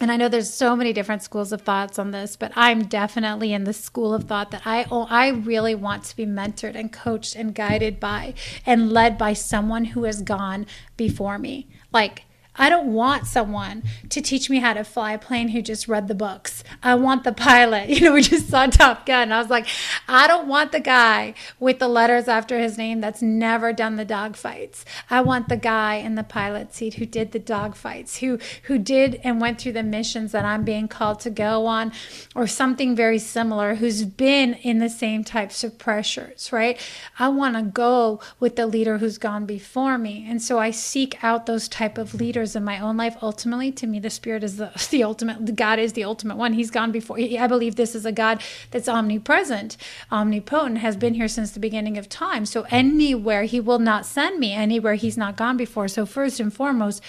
and 0.00 0.12
I 0.12 0.16
know 0.16 0.28
there's 0.28 0.52
so 0.52 0.76
many 0.76 0.92
different 0.92 1.22
schools 1.22 1.52
of 1.52 1.62
thoughts 1.62 1.98
on 1.98 2.12
this, 2.12 2.36
but 2.36 2.52
I'm 2.54 2.84
definitely 2.84 3.52
in 3.52 3.64
the 3.64 3.72
school 3.72 4.14
of 4.14 4.24
thought 4.24 4.52
that 4.52 4.62
I 4.64 4.84
I 4.84 5.28
really 5.30 5.74
want 5.74 6.04
to 6.04 6.16
be 6.16 6.24
mentored 6.24 6.76
and 6.76 6.92
coached 6.92 7.34
and 7.34 7.54
guided 7.54 7.98
by 7.98 8.34
and 8.64 8.92
led 8.92 9.18
by 9.18 9.32
someone 9.32 9.86
who 9.86 10.04
has 10.04 10.22
gone 10.22 10.66
before 10.96 11.38
me. 11.38 11.68
Like 11.92 12.26
I 12.58 12.68
don't 12.68 12.92
want 12.92 13.26
someone 13.26 13.84
to 14.10 14.20
teach 14.20 14.50
me 14.50 14.58
how 14.58 14.74
to 14.74 14.84
fly 14.84 15.12
a 15.12 15.18
plane 15.18 15.48
who 15.48 15.62
just 15.62 15.88
read 15.88 16.08
the 16.08 16.14
books. 16.14 16.64
I 16.82 16.94
want 16.96 17.24
the 17.24 17.32
pilot. 17.32 17.88
You 17.98 18.04
know, 18.04 18.12
we 18.12 18.22
just 18.22 18.48
saw 18.48 18.66
Top 18.66 19.06
Gun. 19.06 19.32
I 19.32 19.38
was 19.40 19.50
like, 19.50 19.66
I 20.06 20.28
don't 20.28 20.46
want 20.46 20.70
the 20.70 20.78
guy 20.78 21.34
with 21.58 21.80
the 21.80 21.88
letters 21.88 22.28
after 22.28 22.60
his 22.60 22.78
name 22.78 23.00
that's 23.00 23.22
never 23.22 23.72
done 23.72 23.96
the 23.96 24.06
dogfights. 24.06 24.84
I 25.10 25.20
want 25.20 25.48
the 25.48 25.56
guy 25.56 25.96
in 25.96 26.14
the 26.14 26.22
pilot 26.22 26.74
seat 26.74 26.94
who 26.94 27.06
did 27.06 27.32
the 27.32 27.40
dogfights, 27.40 28.18
who 28.18 28.38
who 28.64 28.78
did 28.78 29.20
and 29.24 29.40
went 29.40 29.60
through 29.60 29.72
the 29.72 29.82
missions 29.82 30.32
that 30.32 30.44
I'm 30.44 30.64
being 30.64 30.86
called 30.86 31.18
to 31.20 31.30
go 31.30 31.66
on, 31.66 31.92
or 32.36 32.46
something 32.46 32.94
very 32.94 33.18
similar, 33.18 33.76
who's 33.76 34.04
been 34.04 34.54
in 34.54 34.78
the 34.78 34.90
same 34.90 35.24
types 35.24 35.64
of 35.64 35.78
pressures, 35.78 36.52
right? 36.52 36.78
I 37.18 37.28
want 37.28 37.56
to 37.56 37.62
go 37.62 38.20
with 38.38 38.56
the 38.56 38.66
leader 38.66 38.98
who's 38.98 39.18
gone 39.18 39.46
before 39.46 39.98
me. 39.98 40.24
And 40.28 40.40
so 40.40 40.58
I 40.58 40.70
seek 40.70 41.22
out 41.24 41.46
those 41.46 41.68
type 41.68 41.98
of 41.98 42.14
leaders 42.14 42.47
in 42.56 42.64
my 42.64 42.78
own 42.80 42.96
life 42.96 43.16
ultimately 43.22 43.70
to 43.72 43.86
me 43.86 43.98
the 43.98 44.10
spirit 44.10 44.42
is 44.42 44.56
the, 44.56 44.70
the 44.90 45.02
ultimate 45.02 45.54
god 45.56 45.78
is 45.78 45.92
the 45.92 46.04
ultimate 46.04 46.36
one. 46.36 46.52
He's 46.52 46.70
gone 46.70 46.92
before 46.92 47.18
i 47.18 47.46
believe 47.46 47.76
this 47.76 47.94
is 47.94 48.04
a 48.04 48.12
god 48.12 48.42
that's 48.70 48.88
omnipresent 48.88 49.76
omnipotent 50.10 50.78
has 50.78 50.96
been 50.96 51.14
here 51.14 51.28
since 51.28 51.50
the 51.50 51.60
beginning 51.60 51.98
of 51.98 52.08
time. 52.08 52.46
So 52.46 52.66
anywhere 52.70 53.44
he 53.44 53.60
will 53.60 53.78
not 53.78 54.06
send 54.06 54.38
me 54.38 54.52
anywhere 54.52 54.94
he's 54.94 55.16
not 55.16 55.36
gone 55.36 55.56
before. 55.56 55.88
So 55.88 56.06
first 56.06 56.40
and 56.40 56.52
foremost 56.52 57.02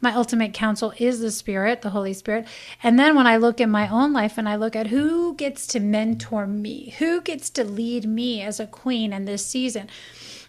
my 0.00 0.12
ultimate 0.12 0.52
counsel 0.52 0.92
is 0.98 1.20
the 1.20 1.30
Spirit, 1.30 1.82
the 1.82 1.90
Holy 1.90 2.12
Spirit. 2.12 2.46
And 2.82 2.98
then 2.98 3.16
when 3.16 3.26
I 3.26 3.38
look 3.38 3.60
at 3.60 3.68
my 3.68 3.88
own 3.88 4.12
life 4.12 4.36
and 4.36 4.48
I 4.48 4.56
look 4.56 4.76
at 4.76 4.88
who 4.88 5.34
gets 5.34 5.66
to 5.68 5.80
mentor 5.80 6.46
me, 6.46 6.94
who 6.98 7.20
gets 7.22 7.48
to 7.50 7.64
lead 7.64 8.04
me 8.04 8.42
as 8.42 8.60
a 8.60 8.66
queen 8.66 9.12
in 9.12 9.24
this 9.24 9.46
season, 9.46 9.88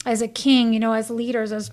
as 0.05 0.21
a 0.21 0.27
king, 0.27 0.73
you 0.73 0.79
know, 0.79 0.93
as 0.93 1.09
leaders, 1.09 1.51
as 1.51 1.71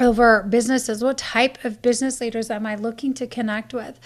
over 0.00 0.42
businesses. 0.42 1.02
What 1.02 1.18
type 1.18 1.64
of 1.64 1.82
business 1.82 2.20
leaders 2.20 2.50
am 2.50 2.66
I 2.66 2.74
looking 2.74 3.14
to 3.14 3.26
connect 3.26 3.72
with? 3.72 3.98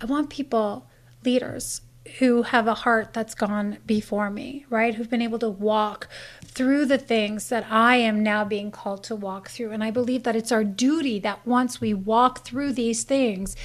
I 0.00 0.06
want 0.06 0.30
people, 0.30 0.86
leaders, 1.24 1.82
who 2.18 2.42
have 2.42 2.66
a 2.66 2.74
heart 2.74 3.12
that's 3.12 3.34
gone 3.34 3.78
before 3.86 4.28
me, 4.28 4.66
right? 4.68 4.94
Who've 4.94 5.10
been 5.10 5.22
able 5.22 5.38
to 5.38 5.48
walk 5.48 6.08
through 6.44 6.86
the 6.86 6.98
things 6.98 7.48
that 7.48 7.66
I 7.70 7.96
am 7.96 8.22
now 8.22 8.44
being 8.44 8.70
called 8.70 9.04
to 9.04 9.16
walk 9.16 9.48
through. 9.48 9.70
And 9.70 9.84
I 9.84 9.90
believe 9.90 10.24
that 10.24 10.36
it's 10.36 10.52
our 10.52 10.64
duty 10.64 11.18
that 11.20 11.46
once 11.46 11.80
we 11.80 11.94
walk 11.94 12.44
through 12.44 12.72
these 12.72 13.04
things, 13.04 13.56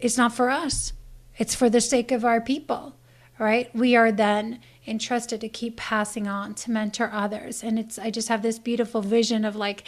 it's 0.00 0.18
not 0.18 0.34
for 0.34 0.50
us, 0.50 0.92
it's 1.38 1.54
for 1.54 1.70
the 1.70 1.80
sake 1.80 2.12
of 2.12 2.24
our 2.24 2.40
people, 2.40 2.96
right? 3.38 3.74
We 3.74 3.96
are 3.96 4.12
then 4.12 4.60
entrusted 4.86 5.40
to 5.40 5.48
keep 5.48 5.76
passing 5.76 6.26
on 6.26 6.54
to 6.54 6.70
mentor 6.70 7.10
others. 7.12 7.62
And 7.62 7.78
it's 7.78 7.98
i 7.98 8.10
just 8.10 8.28
have 8.28 8.42
this 8.42 8.58
beautiful 8.58 9.00
vision 9.00 9.44
of 9.44 9.54
like 9.54 9.84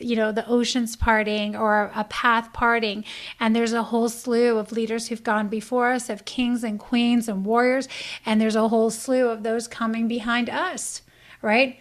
you 0.00 0.16
know 0.16 0.32
the 0.32 0.46
oceans 0.48 0.96
parting 0.96 1.54
or 1.54 1.90
a 1.94 2.04
path 2.04 2.52
parting. 2.52 3.04
And 3.38 3.54
there's 3.54 3.72
a 3.72 3.84
whole 3.84 4.08
slew 4.08 4.58
of 4.58 4.72
leaders 4.72 5.08
who've 5.08 5.22
gone 5.22 5.48
before 5.48 5.92
us 5.92 6.08
of 6.10 6.24
kings 6.24 6.64
and 6.64 6.78
queens 6.78 7.28
and 7.28 7.44
warriors. 7.44 7.88
And 8.26 8.40
there's 8.40 8.56
a 8.56 8.68
whole 8.68 8.90
slew 8.90 9.28
of 9.28 9.42
those 9.42 9.68
coming 9.68 10.08
behind 10.08 10.50
us 10.50 11.02
right? 11.42 11.78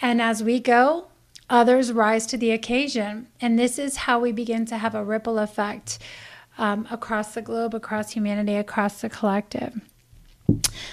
And 0.00 0.20
as 0.20 0.42
we 0.44 0.60
go 0.60 1.08
others 1.50 1.92
rise 1.92 2.26
to 2.26 2.36
the 2.36 2.50
occasion. 2.50 3.26
And 3.40 3.58
this 3.58 3.78
is 3.78 3.96
how 3.96 4.20
we 4.20 4.32
begin 4.32 4.66
to 4.66 4.78
have 4.78 4.94
a 4.94 5.04
ripple 5.04 5.38
effect 5.38 5.98
um, 6.58 6.86
across 6.90 7.34
the 7.34 7.42
globe 7.42 7.74
across 7.74 8.12
humanity 8.12 8.56
across 8.56 9.00
the 9.00 9.08
collective 9.08 9.80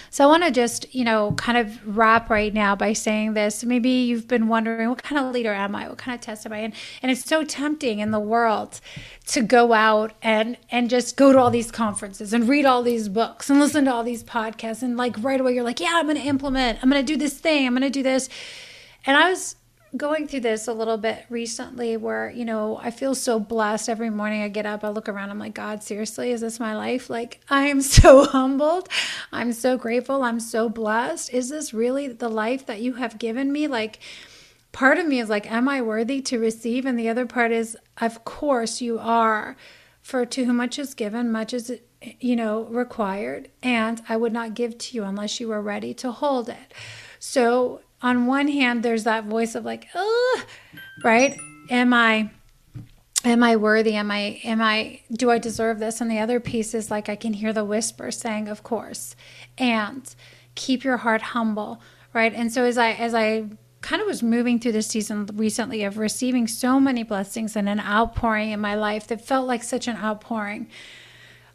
so 0.10 0.24
I 0.24 0.28
want 0.28 0.44
to 0.44 0.52
just, 0.52 0.94
you 0.94 1.04
know, 1.04 1.34
kind 1.34 1.58
of 1.58 1.98
wrap 1.98 2.30
right 2.30 2.54
now 2.54 2.76
by 2.76 2.94
saying 2.94 3.34
this. 3.34 3.64
Maybe 3.64 3.90
you've 3.90 4.28
been 4.28 4.48
wondering, 4.48 4.90
what 4.90 5.04
kind 5.04 5.20
of 5.24 5.34
leader 5.34 5.54
am 5.54 5.76
I? 5.76 5.88
What 5.88 5.98
kind 5.98 6.16
of 6.16 6.22
test 6.22 6.46
am 6.46 6.54
I? 6.54 6.60
And 6.60 6.74
and 7.02 7.12
it's 7.12 7.26
so 7.26 7.44
tempting 7.44 8.00
in 8.00 8.12
the 8.12 8.20
world 8.20 8.80
to 9.28 9.42
go 9.42 9.74
out 9.74 10.14
and 10.22 10.58
and 10.72 10.90
just 10.90 11.18
go 11.18 11.32
to 11.32 11.40
all 11.40 11.50
these 11.50 11.72
conferences 11.72 12.34
and 12.34 12.48
read 12.48 12.66
all 12.66 12.84
these 12.84 13.10
books 13.10 13.50
and 13.50 13.60
listen 13.60 13.86
to 13.86 13.94
all 13.94 14.04
these 14.04 14.24
podcasts 14.24 14.82
and 14.82 14.98
like 14.98 15.16
right 15.20 15.40
away 15.40 15.54
you're 15.54 15.64
like, 15.64 15.80
yeah, 15.80 15.94
I'm 15.96 16.06
going 16.06 16.18
to 16.18 16.24
implement. 16.24 16.80
I'm 16.82 16.90
going 16.90 17.06
to 17.06 17.14
do 17.14 17.18
this 17.18 17.38
thing. 17.38 17.68
I'm 17.68 17.74
going 17.74 17.82
to 17.82 17.90
do 17.90 18.04
this. 18.04 18.30
And 19.06 19.18
I 19.18 19.30
was 19.30 19.56
going 19.98 20.28
through 20.28 20.42
this 20.42 20.68
a 20.68 20.74
little 20.74 20.98
bit 20.98 21.26
recently 21.30 21.98
where, 21.98 22.30
you 22.30 22.46
know, 22.46 22.78
I 22.82 22.92
feel 22.92 23.16
so 23.16 23.40
blessed 23.40 23.90
every 23.90 24.10
morning 24.10 24.42
I 24.42 24.48
get 24.48 24.66
up, 24.66 24.84
I 24.84 24.90
look 24.90 25.10
around, 25.10 25.30
I'm 25.30 25.40
like, 25.40 25.54
God, 25.54 25.84
seriously, 25.84 26.32
is 26.32 26.42
this 26.42 26.60
my 26.60 26.76
life? 26.76 27.10
Like, 27.10 27.42
I 27.50 27.68
am 27.68 27.82
so 27.82 28.26
humbled. 28.32 28.90
I'm 29.32 29.54
so 29.54 29.78
grateful. 29.78 30.24
I'm 30.24 30.40
so 30.40 30.70
blessed. 30.70 31.34
Is 31.34 31.50
this 31.50 31.74
really 31.74 32.08
the 32.08 32.30
life 32.30 32.66
that 32.66 32.82
you 32.82 32.94
have 32.94 33.18
given 33.18 33.52
me? 33.52 33.68
Like, 33.68 34.00
part 34.72 34.98
of 34.98 35.08
me 35.08 35.20
is 35.20 35.30
like, 35.30 35.50
am 35.50 35.70
I 35.70 35.82
worthy 35.82 36.22
to 36.24 36.40
receive? 36.40 36.86
And 36.86 37.00
the 37.00 37.10
other 37.10 37.26
part 37.26 37.52
is, 37.52 37.78
of 38.00 38.26
course 38.26 38.82
you 38.82 39.00
are. 39.00 39.56
For 40.02 40.24
to 40.24 40.46
whom 40.46 40.58
much 40.58 40.78
is 40.78 40.94
given, 40.94 41.32
much 41.32 41.52
is 41.52 41.80
you 42.20 42.36
know 42.36 42.66
required 42.66 43.50
and 43.64 44.02
i 44.08 44.16
would 44.16 44.34
not 44.34 44.54
give 44.54 44.78
to 44.78 44.96
you 44.96 45.04
unless 45.04 45.40
you 45.40 45.48
were 45.48 45.62
ready 45.62 45.94
to 45.94 46.12
hold 46.12 46.50
it 46.50 46.74
so 47.20 47.82
on 48.06 48.28
one 48.28 48.48
hand, 48.48 48.84
there's 48.84 49.06
that 49.06 49.24
voice 49.24 49.56
of 49.56 49.66
like, 49.66 49.88
oh, 49.96 50.44
right? 51.04 51.40
Am 51.72 51.92
I 51.92 52.30
am 53.24 53.42
I 53.42 53.56
worthy? 53.56 53.96
Am 53.96 54.12
I, 54.12 54.40
am 54.44 54.62
I, 54.62 55.02
do 55.12 55.32
I 55.32 55.40
deserve 55.40 55.80
this? 55.80 56.00
And 56.00 56.12
the 56.12 56.20
other 56.20 56.40
piece 56.40 56.76
is 56.76 56.92
like, 56.92 57.10
I 57.10 57.16
can 57.16 57.34
hear 57.34 57.52
the 57.52 57.66
whisper 57.66 58.12
saying, 58.12 58.48
of 58.48 58.62
course, 58.62 59.16
and 59.58 60.14
keep 60.54 60.84
your 60.84 60.98
heart 60.98 61.24
humble. 61.24 61.82
Right. 62.14 62.32
And 62.32 62.54
so 62.54 62.64
as 62.64 62.78
I, 62.78 62.92
as 62.92 63.16
I 63.16 63.46
kind 63.82 64.00
of 64.00 64.08
was 64.08 64.22
moving 64.22 64.60
through 64.60 64.74
this 64.74 64.86
season 64.86 65.28
recently 65.34 65.84
of 65.84 65.98
receiving 65.98 66.48
so 66.48 66.80
many 66.80 67.02
blessings 67.02 67.56
and 67.56 67.68
an 67.68 67.80
outpouring 67.80 68.52
in 68.52 68.60
my 68.60 68.76
life 68.76 69.08
that 69.08 69.26
felt 69.26 69.48
like 69.48 69.64
such 69.64 69.88
an 69.88 69.98
outpouring 69.98 70.68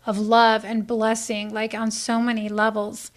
of 0.05 0.19
love 0.19 0.65
and 0.65 0.89
blessing, 0.89 1.55
like 1.55 1.75
on 1.75 1.93
so 1.93 2.21
many 2.21 2.49
levels. 2.49 3.13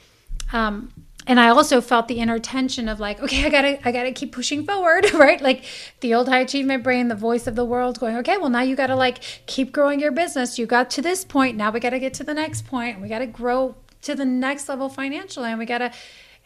Um, 0.51 1.02
and 1.25 1.39
I 1.39 1.49
also 1.49 1.79
felt 1.79 2.07
the 2.07 2.19
inner 2.19 2.39
tension 2.39 2.89
of 2.89 2.99
like, 2.99 3.21
okay, 3.21 3.45
I 3.45 3.49
gotta, 3.49 3.88
I 3.88 3.91
gotta 3.91 4.12
keep 4.12 4.31
pushing 4.31 4.65
forward, 4.65 5.12
right? 5.13 5.41
Like 5.41 5.63
the 6.01 6.13
old 6.13 6.27
high 6.27 6.39
achievement 6.39 6.83
brain, 6.83 7.07
the 7.07 7.15
voice 7.15 7.47
of 7.47 7.55
the 7.55 7.65
world, 7.65 7.99
going, 7.99 8.17
okay, 8.17 8.38
well 8.38 8.49
now 8.49 8.62
you 8.62 8.75
gotta 8.75 8.95
like 8.95 9.19
keep 9.45 9.71
growing 9.71 9.99
your 9.99 10.12
business. 10.12 10.59
You 10.59 10.65
got 10.65 10.89
to 10.91 11.01
this 11.01 11.23
point, 11.23 11.55
now 11.55 11.71
we 11.71 11.79
gotta 11.79 11.99
get 11.99 12.13
to 12.15 12.23
the 12.23 12.33
next 12.33 12.65
point, 12.65 12.95
and 12.95 13.01
we 13.01 13.09
gotta 13.09 13.27
grow 13.27 13.75
to 14.01 14.15
the 14.15 14.25
next 14.25 14.67
level 14.67 14.89
financially, 14.89 15.49
and 15.49 15.59
we 15.59 15.65
gotta. 15.65 15.91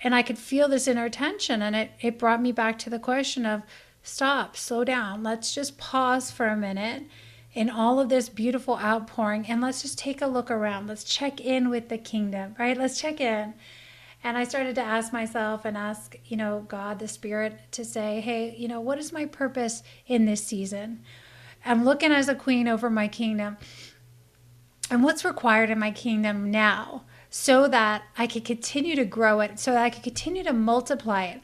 And 0.03 0.13
I 0.13 0.21
could 0.21 0.37
feel 0.37 0.67
this 0.67 0.87
inner 0.87 1.09
tension, 1.09 1.63
and 1.63 1.75
it 1.75 1.91
it 1.99 2.19
brought 2.19 2.41
me 2.41 2.51
back 2.51 2.77
to 2.79 2.89
the 2.89 2.99
question 2.99 3.47
of, 3.47 3.63
stop, 4.03 4.55
slow 4.55 4.83
down, 4.83 5.23
let's 5.23 5.55
just 5.55 5.79
pause 5.79 6.29
for 6.29 6.45
a 6.45 6.55
minute 6.55 7.05
in 7.55 7.71
all 7.71 7.99
of 7.99 8.09
this 8.09 8.29
beautiful 8.29 8.77
outpouring, 8.77 9.47
and 9.47 9.59
let's 9.59 9.81
just 9.81 9.97
take 9.97 10.21
a 10.21 10.27
look 10.27 10.51
around. 10.51 10.85
Let's 10.85 11.03
check 11.03 11.41
in 11.41 11.71
with 11.71 11.89
the 11.89 11.97
kingdom, 11.97 12.55
right? 12.59 12.77
Let's 12.77 13.01
check 13.01 13.19
in 13.19 13.55
and 14.23 14.37
I 14.37 14.43
started 14.43 14.75
to 14.75 14.81
ask 14.81 15.13
myself 15.13 15.63
and 15.65 15.77
ask, 15.77 16.17
you 16.25 16.37
know, 16.37 16.65
God, 16.67 16.99
the 16.99 17.07
Spirit, 17.07 17.59
to 17.71 17.85
say, 17.85 18.19
hey, 18.19 18.55
you 18.57 18.67
know, 18.67 18.81
what 18.81 18.97
is 18.97 19.13
my 19.13 19.25
purpose 19.25 19.83
in 20.05 20.25
this 20.25 20.43
season? 20.43 21.03
I'm 21.65 21.85
looking 21.85 22.11
as 22.11 22.27
a 22.27 22.35
queen 22.35 22.67
over 22.67 22.89
my 22.89 23.07
kingdom. 23.07 23.57
And 24.89 25.03
what's 25.03 25.25
required 25.25 25.69
in 25.69 25.79
my 25.79 25.91
kingdom 25.91 26.49
now 26.49 27.03
so 27.29 27.67
that 27.67 28.03
I 28.17 28.25
could 28.25 28.45
continue 28.45 28.95
to 28.95 29.05
grow 29.05 29.41
it, 29.41 29.59
so 29.59 29.71
that 29.71 29.83
I 29.83 29.89
could 29.89 30.03
continue 30.03 30.43
to 30.43 30.53
multiply 30.53 31.25
it, 31.25 31.41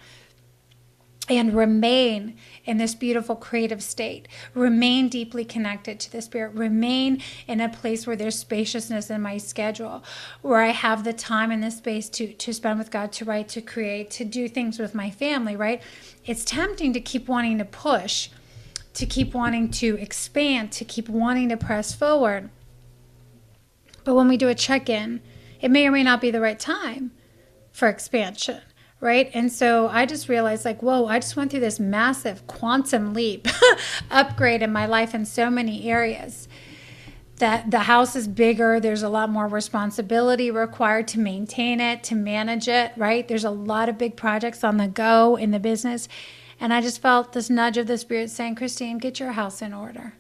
and 1.30 1.56
remain 1.56 2.36
in 2.66 2.78
this 2.78 2.96
beautiful 2.96 3.36
creative 3.36 3.82
state. 3.82 4.28
Remain 4.54 5.08
deeply 5.08 5.46
connected 5.46 6.00
to 6.02 6.12
the 6.12 6.22
Spirit. 6.22 6.54
Remain 6.54 7.22
in 7.48 7.62
a 7.62 7.70
place 7.70 8.06
where 8.06 8.16
there's 8.16 8.38
spaciousness 8.38 9.10
in 9.10 9.22
my 9.22 9.38
schedule, 9.38 10.04
where 10.42 10.62
I 10.62 10.72
have 10.72 11.04
the 11.04 11.14
time 11.14 11.50
and 11.52 11.64
the 11.64 11.72
space 11.72 12.10
to, 12.10 12.34
to 12.34 12.54
spend 12.54 12.78
with 12.78 12.92
God, 12.92 13.12
to 13.14 13.26
write, 13.26 13.48
to 13.50 13.62
create, 13.62 14.12
to 14.12 14.26
do 14.26 14.50
things 14.50 14.80
with 14.80 14.94
my 14.94 15.10
family, 15.10 15.56
right? 15.56 15.82
It's 16.26 16.44
tempting 16.44 16.92
to 16.94 17.00
keep 17.00 17.30
wanting 17.30 17.58
to 17.60 17.66
push, 17.66 18.30
to 18.96 19.06
keep 19.06 19.34
wanting 19.34 19.72
to 19.72 19.98
expand, 20.00 20.74
to 20.74 20.86
keep 20.86 21.08
wanting 21.08 21.50
to 21.50 21.58
press 21.58 21.94
forward. 21.94 22.50
But 24.04 24.16
when 24.16 24.28
we 24.28 24.36
do 24.36 24.50
a 24.50 24.56
check 24.56 24.90
in, 24.90 25.22
it 25.62 25.72
may 25.72 25.88
or 25.88 25.92
may 25.92 26.04
not 26.04 26.20
be 26.20 26.32
the 26.32 26.42
right 26.42 26.60
time 26.60 27.12
for 27.72 27.88
expansion 27.88 28.62
right? 29.04 29.30
And 29.34 29.52
so 29.52 29.90
I 29.90 30.06
just 30.06 30.30
realized, 30.30 30.64
like, 30.64 30.82
whoa, 30.82 31.08
I 31.08 31.20
just 31.20 31.36
went 31.36 31.52
through 31.52 31.60
this 31.60 31.78
massive 31.78 32.48
quantum 32.48 33.14
leap 33.14 33.50
upgrade 34.12 34.62
in 34.62 34.72
my 34.72 34.86
life 34.86 35.14
in 35.14 35.26
so 35.26 35.50
many 35.50 35.90
areas. 35.90 36.48
That 37.38 37.70
the 37.70 37.80
house 37.80 38.16
is 38.16 38.30
bigger, 38.30 38.80
there's 38.80 39.04
a 39.04 39.10
lot 39.10 39.30
more 39.30 39.48
responsibility 39.48 40.50
required 40.50 41.10
to 41.10 41.20
maintain 41.20 41.82
it, 41.82 42.02
to 42.06 42.16
manage 42.16 42.70
it, 42.70 42.94
right? 42.96 43.28
There's 43.28 43.44
a 43.44 43.50
lot 43.50 43.90
of 43.90 43.98
big 43.98 44.16
projects 44.16 44.64
on 44.64 44.78
the 44.78 44.88
go 44.88 45.36
in 45.36 45.52
the 45.52 45.60
business. 45.60 46.08
And 46.58 46.74
I 46.74 46.80
just 46.80 47.02
felt 47.02 47.34
this 47.34 47.50
nudge 47.50 47.78
of 47.78 47.88
the 47.88 47.98
Spirit 47.98 48.30
saying, 48.30 48.56
Christine, 48.56 49.00
get 49.00 49.20
your 49.20 49.34
house 49.34 49.62
in 49.62 49.74
order 49.74 50.14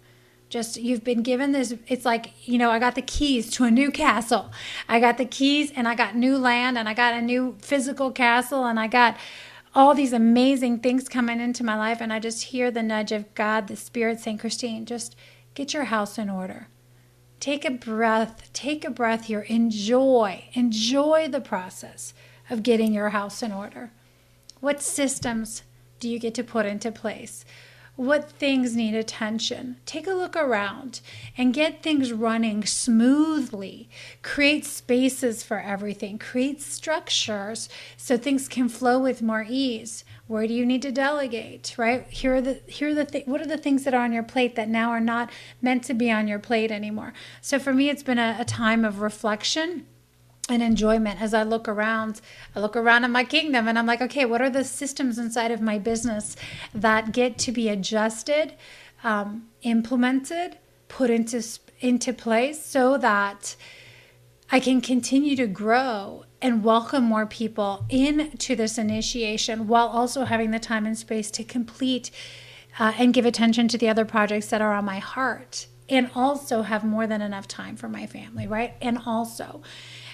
just 0.54 0.78
you've 0.78 1.04
been 1.04 1.24
given 1.24 1.52
this 1.52 1.74
it's 1.88 2.06
like 2.06 2.48
you 2.48 2.60
know 2.60 2.70
i 2.70 2.78
got 2.78 2.94
the 2.94 3.02
keys 3.02 3.50
to 3.50 3.63
a 3.63 3.72
new 3.72 3.89
castle. 3.89 4.52
I 4.88 5.00
got 5.00 5.18
the 5.18 5.26
keys 5.26 5.72
and 5.76 5.88
i 5.88 5.96
got 5.96 6.16
new 6.16 6.38
land 6.38 6.78
and 6.78 6.88
i 6.88 6.94
got 6.94 7.16
a 7.16 7.22
new 7.22 7.58
physical 7.60 8.12
castle 8.12 8.63
and 8.63 8.80
i 8.80 8.86
got 8.86 9.18
all 9.74 9.96
these 9.96 10.13
amazing 10.13 10.78
things 10.78 11.10
coming 11.10 11.42
into 11.42 11.63
my 11.63 11.76
life. 11.76 12.00
And 12.00 12.13
i 12.13 12.20
just 12.20 12.44
hear 12.44 12.70
the 12.70 12.84
nudge 12.84 13.12
of 13.12 13.34
god 13.34 13.68
the 13.68 13.76
spirit 13.76 14.20
saying 14.20 14.38
christine 14.38 14.86
just 14.86 15.16
get 15.56 15.74
your 15.74 15.86
house 15.86 16.20
in 16.20 16.30
order. 16.30 16.68
Take 17.39 17.66
a 17.66 17.72
breath 17.72 18.54
take 18.54 18.86
a 18.86 18.92
breath 18.92 19.26
here. 19.26 19.42
Enjoy 19.42 20.46
enjoy 20.54 21.30
the 21.30 21.42
process 21.42 22.13
of 22.52 22.62
getting 22.62 22.94
your 22.94 23.10
house 23.10 23.42
in 23.42 23.52
order. 23.52 23.92
What 24.60 24.84
systems 24.84 25.63
do 26.00 26.08
you 26.08 26.20
get 26.20 26.36
to 26.36 26.44
put 26.44 26.68
into 26.68 26.92
place 26.92 27.44
what 27.95 28.32
things 28.32 28.75
need 28.75 28.95
attention. 28.95 29.77
Take 29.86 30.08
a 30.08 30.13
look 30.13 30.36
around 30.36 30.99
and 31.38 31.53
get 31.53 31.84
things 31.84 32.12
running 32.12 32.65
smoothly. 32.65 33.88
Create 34.23 34.65
spaces 34.65 35.43
for 35.43 35.60
everything, 35.60 36.17
create 36.17 36.62
structures 36.62 37.69
so 37.95 38.17
things 38.17 38.47
can 38.47 38.67
flow 38.67 38.97
with 38.97 39.21
more 39.21 39.45
ease. 39.47 40.03
Where 40.25 40.47
do 40.47 40.53
you 40.53 40.65
need 40.65 40.82
to 40.82 40.91
delegate, 40.91 41.75
right? 41.77 42.08
Here 42.08 42.36
are 42.36 42.41
the 42.41 42.62
here 42.65 42.89
are 42.89 42.93
the 42.95 43.06
th- 43.06 43.27
what 43.27 43.41
are 43.41 43.47
the 43.47 43.58
things 43.58 43.84
that 43.84 43.93
are 43.93 44.03
on 44.03 44.13
your 44.13 44.23
plate 44.23 44.56
that 44.56 44.69
now 44.69 44.89
are 44.89 44.99
not 44.99 45.29
meant 45.62 45.84
to 45.86 45.93
be 45.93 46.10
on 46.10 46.27
your 46.27 46.39
plate 46.39 46.71
anymore. 46.71 47.13
So 47.41 47.60
for 47.60 47.73
me 47.73 47.89
it's 47.89 48.03
been 48.03 48.19
a, 48.19 48.38
a 48.39 48.45
time 48.45 48.84
of 48.84 49.01
reflection 49.01 49.86
and 50.49 50.62
enjoyment 50.62 51.21
as 51.21 51.34
I 51.34 51.43
look 51.43 51.67
around. 51.67 52.19
I 52.56 52.60
look 52.60 52.75
around 52.75 53.03
in 53.06 53.12
my 53.12 53.23
kingdom 53.23 53.67
and 53.67 53.79
I'm 53.79 53.86
like, 53.86 54.01
okay, 54.01 54.25
what 54.25 54.41
are 54.41 54.49
the 54.49 54.63
systems 54.63 55.17
inside 55.17 55.51
of 55.51 55.62
my 55.62 55.79
business 55.79 56.36
that 56.73 57.12
get 57.12 57.38
to 57.39 57.51
be 57.51 57.69
adjusted, 57.69 58.53
um, 59.03 59.47
implemented, 59.62 60.58
put 60.88 61.10
into 61.10 61.41
into 61.79 62.13
place 62.13 62.63
so 62.63 62.97
that 62.97 63.56
I 64.51 64.60
can 64.60 64.79
continue 64.79 65.36
to 65.36 65.47
grow 65.47 66.25
and 66.41 66.63
welcome 66.63 67.03
more 67.03 67.25
people 67.25 67.86
into 67.89 68.56
this 68.56 68.77
initiation 68.77 69.67
while 69.67 69.88
also 69.88 70.25
having 70.25 70.51
the 70.51 70.60
time 70.60 70.86
and 70.86 70.97
space 70.97 71.32
to 71.32 71.43
complete 71.43 72.12
uh, 72.79 72.93
and 72.97 73.13
give 73.13 73.25
attention 73.25 73.67
to 73.69 73.77
the 73.77 73.89
other 73.89 74.06
projects 74.06 74.47
that 74.47 74.62
are 74.62 74.73
on 74.73 74.86
my 74.86 74.99
heart 74.99 75.67
and 75.89 76.10
also 76.15 76.62
have 76.62 76.84
more 76.84 77.08
than 77.08 77.21
enough 77.21 77.47
time 77.47 77.75
for 77.75 77.89
my 77.89 78.06
family, 78.06 78.47
right? 78.47 78.75
And 78.82 78.99
also, 79.06 79.62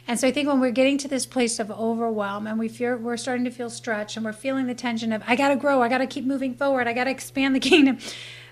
and 0.09 0.19
so 0.19 0.27
I 0.27 0.31
think 0.31 0.47
when 0.47 0.59
we're 0.59 0.71
getting 0.71 0.97
to 0.97 1.07
this 1.07 1.27
place 1.27 1.59
of 1.59 1.69
overwhelm 1.69 2.47
and 2.47 2.57
we 2.57 2.67
feel 2.67 2.97
we're 2.97 3.15
starting 3.15 3.45
to 3.45 3.51
feel 3.51 3.69
stretched 3.69 4.17
and 4.17 4.25
we're 4.25 4.33
feeling 4.33 4.65
the 4.65 4.73
tension 4.73 5.13
of 5.13 5.21
I 5.27 5.35
got 5.35 5.49
to 5.49 5.55
grow, 5.55 5.83
I 5.83 5.87
got 5.87 5.99
to 5.99 6.07
keep 6.07 6.25
moving 6.25 6.55
forward, 6.55 6.87
I 6.87 6.93
got 6.93 7.03
to 7.03 7.11
expand 7.11 7.55
the 7.55 7.59
kingdom. 7.69 7.99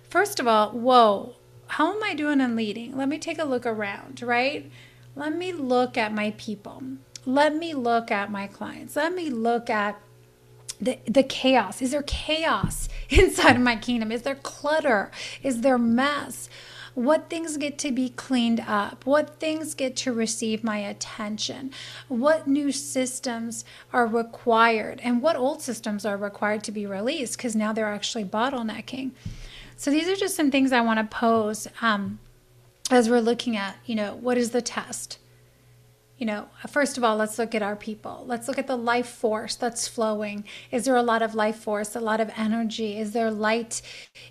First 0.08 0.40
of 0.40 0.48
all, 0.48 0.70
whoa, 0.70 1.36
how 1.66 1.96
am 1.96 2.04
I 2.04 2.14
doing 2.14 2.42
in 2.42 2.56
leading? 2.56 2.96
Let 2.96 3.10
me 3.10 3.18
take 3.18 3.40
a 3.40 3.44
look 3.44 3.66
around, 3.66 4.22
right? 4.22 4.70
Let 5.16 5.36
me 5.36 5.52
look 5.52 5.98
at 5.98 6.14
my 6.14 6.36
people. 6.38 6.84
Let 7.26 7.56
me 7.56 7.74
look 7.74 8.12
at 8.12 8.30
my 8.30 8.46
clients. 8.46 8.96
Let 8.96 9.16
me 9.16 9.32
look 9.32 9.68
at 9.68 10.00
the, 10.80 11.00
the 11.08 11.24
chaos. 11.24 11.82
Is 11.82 11.90
there 11.90 12.04
chaos 12.04 12.88
inside 13.10 13.56
of 13.56 13.64
my 13.64 13.78
kingdom? 13.78 14.12
Is 14.12 14.22
there 14.22 14.36
clutter? 14.36 15.10
Is 15.42 15.62
there 15.62 15.80
mess? 15.80 16.50
What 16.98 17.30
things 17.30 17.58
get 17.58 17.78
to 17.78 17.92
be 17.92 18.10
cleaned 18.10 18.60
up, 18.60 19.06
what 19.06 19.40
things 19.40 19.76
get 19.76 19.96
to 19.96 20.12
receive 20.12 20.64
my 20.64 20.80
attention, 20.80 21.70
what 22.08 22.48
new 22.48 22.72
systems 22.72 23.64
are 23.94 24.08
required, 24.08 25.00
and 25.04 25.22
what 25.22 25.36
old 25.36 25.62
systems 25.62 26.08
are 26.08 26.18
required 26.18 26.64
to 26.64 26.72
be 26.72 26.88
released 26.88 27.38
because 27.38 27.56
now 27.56 27.72
they're 27.72 27.86
actually 27.86 28.26
bottlenecking. 28.26 29.12
So 29.76 29.92
these 29.92 30.08
are 30.08 30.16
just 30.16 30.36
some 30.36 30.50
things 30.50 30.72
I 30.72 30.82
want 30.82 30.98
to 30.98 31.16
pose 31.16 31.68
um, 31.84 32.18
as 32.90 33.12
we're 33.12 33.22
looking 33.22 33.56
at, 33.56 33.76
you 33.86 33.94
know, 33.94 34.16
what 34.16 34.40
is 34.40 34.50
the 34.50 34.64
test? 34.64 35.20
You 36.18 36.26
know, 36.26 36.48
first 36.68 36.98
of 36.98 37.04
all, 37.04 37.16
let's 37.16 37.38
look 37.38 37.54
at 37.54 37.62
our 37.62 37.76
people. 37.76 38.24
Let's 38.26 38.48
look 38.48 38.58
at 38.58 38.66
the 38.66 38.76
life 38.76 39.08
force 39.08 39.56
that's 39.56 39.88
flowing. 39.88 40.46
Is 40.72 40.86
there 40.86 40.96
a 40.96 41.04
lot 41.04 41.22
of 41.22 41.36
life 41.36 41.58
force, 41.58 41.96
a 41.96 42.00
lot 42.00 42.20
of 42.20 42.32
energy? 42.36 42.98
Is 42.98 43.12
there 43.12 43.30
light 43.30 43.84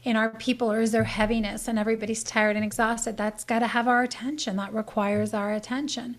in 0.02 0.16
our 0.16 0.30
people 0.30 0.70
or 0.70 0.80
is 0.80 0.90
there 0.90 1.04
heaviness 1.04 1.68
and 1.68 1.78
everybody's 1.78 2.24
tired 2.24 2.56
and 2.56 2.64
exhausted? 2.64 3.16
That's 3.16 3.44
got 3.44 3.60
to 3.60 3.68
have 3.68 3.86
our 3.86 4.02
attention. 4.02 4.56
That 4.56 4.74
requires 4.74 5.32
our 5.32 5.52
attention. 5.52 6.16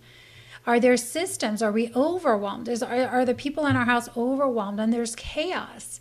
Are 0.65 0.80
there 0.80 0.95
systems? 0.95 1.62
Are 1.62 1.71
we 1.71 1.91
overwhelmed? 1.93 2.69
Is, 2.69 2.82
are, 2.82 3.08
are 3.08 3.25
the 3.25 3.34
people 3.34 3.65
in 3.67 3.75
our 3.75 3.86
house 3.86 4.10
overwhelmed 4.15 4.80
and 4.80 4.93
there's 4.93 5.15
chaos? 5.15 5.99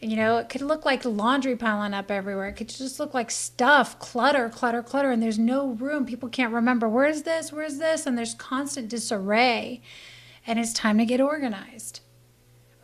You 0.00 0.14
know, 0.14 0.36
it 0.36 0.48
could 0.48 0.62
look 0.62 0.84
like 0.84 1.04
laundry 1.04 1.56
piling 1.56 1.92
up 1.92 2.08
everywhere. 2.10 2.48
It 2.48 2.52
could 2.52 2.68
just 2.68 3.00
look 3.00 3.14
like 3.14 3.32
stuff, 3.32 3.98
clutter, 3.98 4.48
clutter, 4.48 4.82
clutter, 4.82 5.10
and 5.10 5.20
there's 5.20 5.40
no 5.40 5.70
room. 5.70 6.06
People 6.06 6.28
can't 6.28 6.52
remember 6.52 6.88
where's 6.88 7.22
this, 7.22 7.52
where's 7.52 7.78
this, 7.78 8.06
and 8.06 8.16
there's 8.16 8.34
constant 8.34 8.88
disarray. 8.88 9.82
And 10.46 10.58
it's 10.60 10.72
time 10.72 10.98
to 10.98 11.04
get 11.04 11.20
organized, 11.20 12.00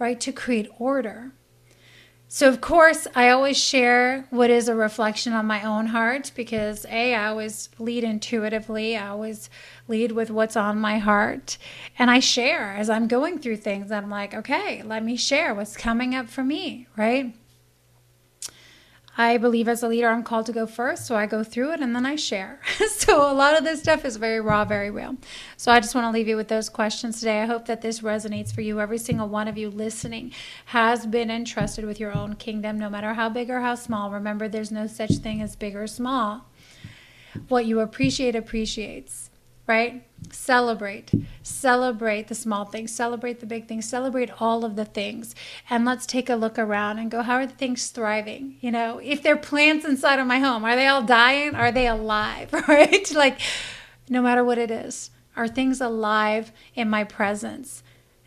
right? 0.01 0.21
To 0.21 0.33
create 0.33 0.69
order. 0.79 1.33
So, 2.35 2.49
of 2.49 2.61
course, 2.61 3.07
I 3.15 3.29
always 3.29 3.57
share 3.57 4.27
what 4.31 4.51
is 4.51 4.67
a 4.67 4.75
reflection 4.75 5.33
on 5.35 5.47
my 5.47 5.63
own 5.63 5.87
heart 5.87 6.33
because 6.35 6.85
A, 6.87 7.15
I 7.15 7.29
always 7.29 7.69
lead 7.79 8.03
intuitively. 8.03 8.97
I 8.97 9.07
always 9.11 9.49
lead 9.87 10.11
with 10.11 10.33
what's 10.33 10.57
on 10.57 10.81
my 10.81 10.99
heart. 10.99 11.59
And 11.97 12.11
I 12.11 12.19
share 12.19 12.75
as 12.77 12.91
I'm 12.91 13.07
going 13.07 13.39
through 13.39 13.59
things. 13.59 13.93
I'm 13.93 14.11
like, 14.11 14.35
okay, 14.35 14.83
let 14.83 15.05
me 15.05 15.15
share 15.15 15.55
what's 15.55 15.77
coming 15.77 16.17
up 16.17 16.29
for 16.29 16.43
me, 16.43 16.89
right? 16.97 17.37
I 19.17 19.37
believe 19.37 19.69
as 19.69 19.83
a 19.83 19.89
leader, 19.89 20.09
I'm 20.09 20.25
called 20.25 20.47
to 20.47 20.53
go 20.53 20.67
first. 20.67 21.07
So 21.07 21.15
I 21.15 21.27
go 21.27 21.45
through 21.45 21.73
it 21.73 21.81
and 21.81 21.95
then 21.95 22.05
I 22.05 22.17
share. 22.17 22.61
so 22.91 23.31
a 23.31 23.33
lot 23.33 23.57
of 23.57 23.63
this 23.63 23.81
stuff 23.81 24.05
is 24.05 24.17
very 24.17 24.41
raw, 24.41 24.65
very 24.65 24.91
real. 24.91 25.17
So 25.57 25.71
I 25.71 25.79
just 25.81 25.95
want 25.95 26.07
to 26.07 26.11
leave 26.11 26.27
you 26.27 26.37
with 26.37 26.49
those 26.49 26.69
questions 26.69 27.21
today. 27.21 27.43
I 27.43 27.47
hope 27.47 27.67
that 27.67 27.81
this 27.81 28.01
resonates 28.01 28.53
for 28.53 28.61
you. 28.61 28.81
Every 28.81 28.99
single 28.99 29.29
one 29.29 29.47
of 29.47 29.57
you 29.57 29.71
listening 29.71 30.33
has 30.67 31.07
been 31.07 31.31
entrusted 31.31 31.85
with 31.85 32.01
your 32.01 32.17
own 32.17 32.35
kingdom, 32.35 32.79
no 32.79 32.91
matter 32.91 33.15
how 33.15 33.29
big 33.29 33.51
or 33.51 33.61
how 33.61 33.77
small. 33.77 34.11
Remember, 34.11 34.49
there's 34.49 34.73
no 34.73 34.87
such 34.89 35.13
thing 35.19 35.41
as 35.41 35.55
big 35.55 35.77
or 35.77 35.87
small. 35.87 36.47
What 37.49 37.67
you 37.67 37.81
appreciate 37.81 38.35
appreciates 38.35 39.24
right? 39.67 40.07
Celebrate. 40.31 41.11
Celebrate 41.43 42.29
the 42.29 42.35
small 42.35 42.65
things, 42.65 42.93
celebrate 42.93 43.41
the 43.41 43.47
big 43.47 43.67
things, 43.67 43.89
celebrate 43.89 44.41
all 44.41 44.65
of 44.65 44.77
the 44.77 44.85
things. 44.85 45.35
And 45.71 45.85
let's 45.85 46.07
take 46.07 46.29
a 46.29 46.35
look 46.35 46.59
around 46.59 46.99
and 46.99 47.11
go, 47.11 47.23
how 47.23 47.37
are 47.37 47.47
the 47.47 47.55
things 47.55 47.89
thriving? 47.89 48.57
You 48.61 48.71
know, 48.71 48.99
if 49.03 49.23
they're 49.23 49.37
plants 49.37 49.85
inside 49.85 50.19
of 50.19 50.27
my 50.27 50.39
home, 50.39 50.65
are 50.65 50.77
they 50.77 50.87
all 50.87 51.03
dying? 51.03 51.55
Are 51.55 51.73
they 51.73 51.87
alive? 51.87 52.53
Right? 52.69 53.13
like, 53.15 53.41
no 54.09 54.23
matter 54.23 54.43
what 54.43 54.59
it 54.59 54.71
is, 54.71 55.11
are 55.37 55.47
things 55.47 55.81
alive 55.81 56.51
in 56.75 56.89
my 56.89 57.05
presence? 57.05 57.83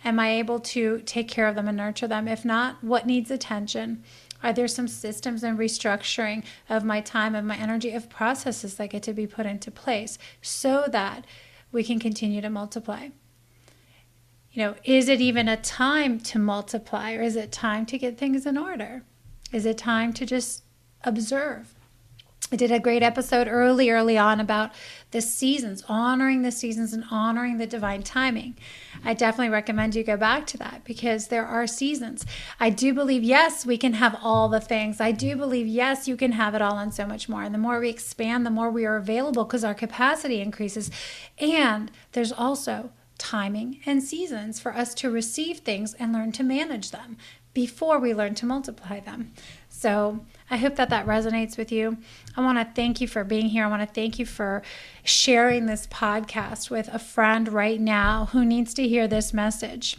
Am 0.06 0.20
I 0.20 0.30
able 0.34 0.60
to 0.60 1.02
take 1.06 1.28
care 1.28 1.48
of 1.48 1.56
them 1.56 1.68
and 1.68 1.76
nurture 1.76 2.08
them? 2.08 2.28
If 2.28 2.46
not, 2.46 2.84
what 2.84 3.08
needs 3.08 3.32
attention? 3.32 4.04
Are 4.48 4.54
there 4.54 4.70
some 4.70 4.88
systems 4.88 5.44
and 5.44 5.60
restructuring 5.60 6.46
of 6.70 6.86
my 6.86 7.02
time, 7.02 7.36
of 7.36 7.44
my 7.44 7.58
energy, 7.58 7.92
of 7.92 8.10
processes 8.10 8.76
that 8.76 8.92
get 8.92 9.04
to 9.04 9.12
be 9.12 9.28
put 9.28 9.46
into 9.46 9.70
place 9.70 10.18
so 10.42 10.86
that 10.88 11.26
we 11.74 11.84
can 11.84 12.00
continue 12.00 12.40
to 12.40 12.50
multiply? 12.50 13.10
You 14.54 14.64
know, 14.64 14.76
is 14.86 15.10
it 15.10 15.20
even 15.20 15.50
a 15.50 15.58
time 15.58 16.22
to 16.22 16.40
multiply 16.40 17.12
or 17.12 17.22
is 17.24 17.36
it 17.36 17.52
time 17.52 17.86
to 17.88 17.98
get 17.98 18.18
things 18.18 18.46
in 18.46 18.58
order? 18.58 19.04
Is 19.52 19.66
it 19.66 19.78
time 19.78 20.14
to 20.14 20.26
just 20.26 20.64
observe? 21.04 21.74
I 22.50 22.56
did 22.56 22.72
a 22.72 22.80
great 22.80 23.04
episode 23.04 23.50
early, 23.50 23.90
early 23.90 24.18
on 24.18 24.40
about 24.40 24.72
the 25.12 25.20
seasons, 25.20 25.84
honoring 25.90 26.44
the 26.44 26.52
seasons 26.52 26.94
and 26.94 27.04
honoring 27.12 27.58
the 27.58 27.68
divine 27.68 28.04
timing. 28.04 28.56
I 29.04 29.16
definitely 29.16 29.50
recommend 29.50 29.96
you 29.96 30.04
go 30.04 30.16
back 30.16 30.48
to 30.48 30.58
that 30.60 30.86
because 30.86 31.28
there 31.28 31.46
are 31.46 31.68
seasons. 31.68 32.26
I 32.58 32.70
do 32.70 32.94
believe, 32.94 33.22
yes, 33.22 33.66
we 33.66 33.78
can 33.78 33.94
have 33.94 34.18
all 34.24 34.48
the 34.48 34.62
things. 34.62 35.02
I 35.02 35.12
do 35.12 35.36
believe, 35.36 35.68
yes, 35.68 36.08
you 36.08 36.16
can 36.16 36.32
have 36.34 36.56
it 36.56 36.62
all 36.62 36.78
and 36.78 36.94
so 36.94 37.06
much 37.06 37.28
more. 37.28 37.44
And 37.44 37.54
the 37.54 37.60
more 37.60 37.82
we 37.82 37.90
expand, 37.90 38.46
the 38.46 38.50
more 38.50 38.70
we 38.70 38.86
are 38.86 38.96
available 38.96 39.44
because 39.44 39.66
our 39.66 39.76
capacity 39.76 40.40
increases. 40.40 40.90
And 41.40 41.92
there's 42.14 42.32
also 42.32 42.92
timing 43.18 43.82
and 43.86 44.02
seasons 44.02 44.60
for 44.60 44.74
us 44.74 44.94
to 44.94 45.10
receive 45.10 45.60
things 45.60 45.96
and 45.96 46.14
learn 46.14 46.32
to 46.34 46.44
manage 46.44 46.92
them 46.92 47.18
before 47.58 47.98
we 47.98 48.14
learn 48.14 48.36
to 48.36 48.46
multiply 48.46 49.00
them. 49.00 49.34
So 49.68 50.24
I 50.48 50.58
hope 50.58 50.76
that 50.76 50.92
that 50.92 51.08
resonates 51.08 51.58
with 51.58 51.72
you. 51.72 51.98
I 52.36 52.42
want 52.42 52.60
to 52.60 52.72
thank 52.76 53.02
you 53.02 53.08
for 53.08 53.24
being 53.24 53.48
here. 53.48 53.66
I 53.66 53.68
want 53.68 53.82
to 53.82 53.92
thank 53.92 54.20
you 54.20 54.28
for 54.28 54.62
sharing 55.04 55.66
this 55.66 55.88
podcast 55.88 56.70
with 56.70 56.88
a 56.94 57.00
friend 57.00 57.52
right 57.52 57.82
now 57.82 58.26
who 58.32 58.46
needs 58.46 58.76
to 58.76 58.88
hear 58.88 59.08
this 59.08 59.34
message 59.34 59.98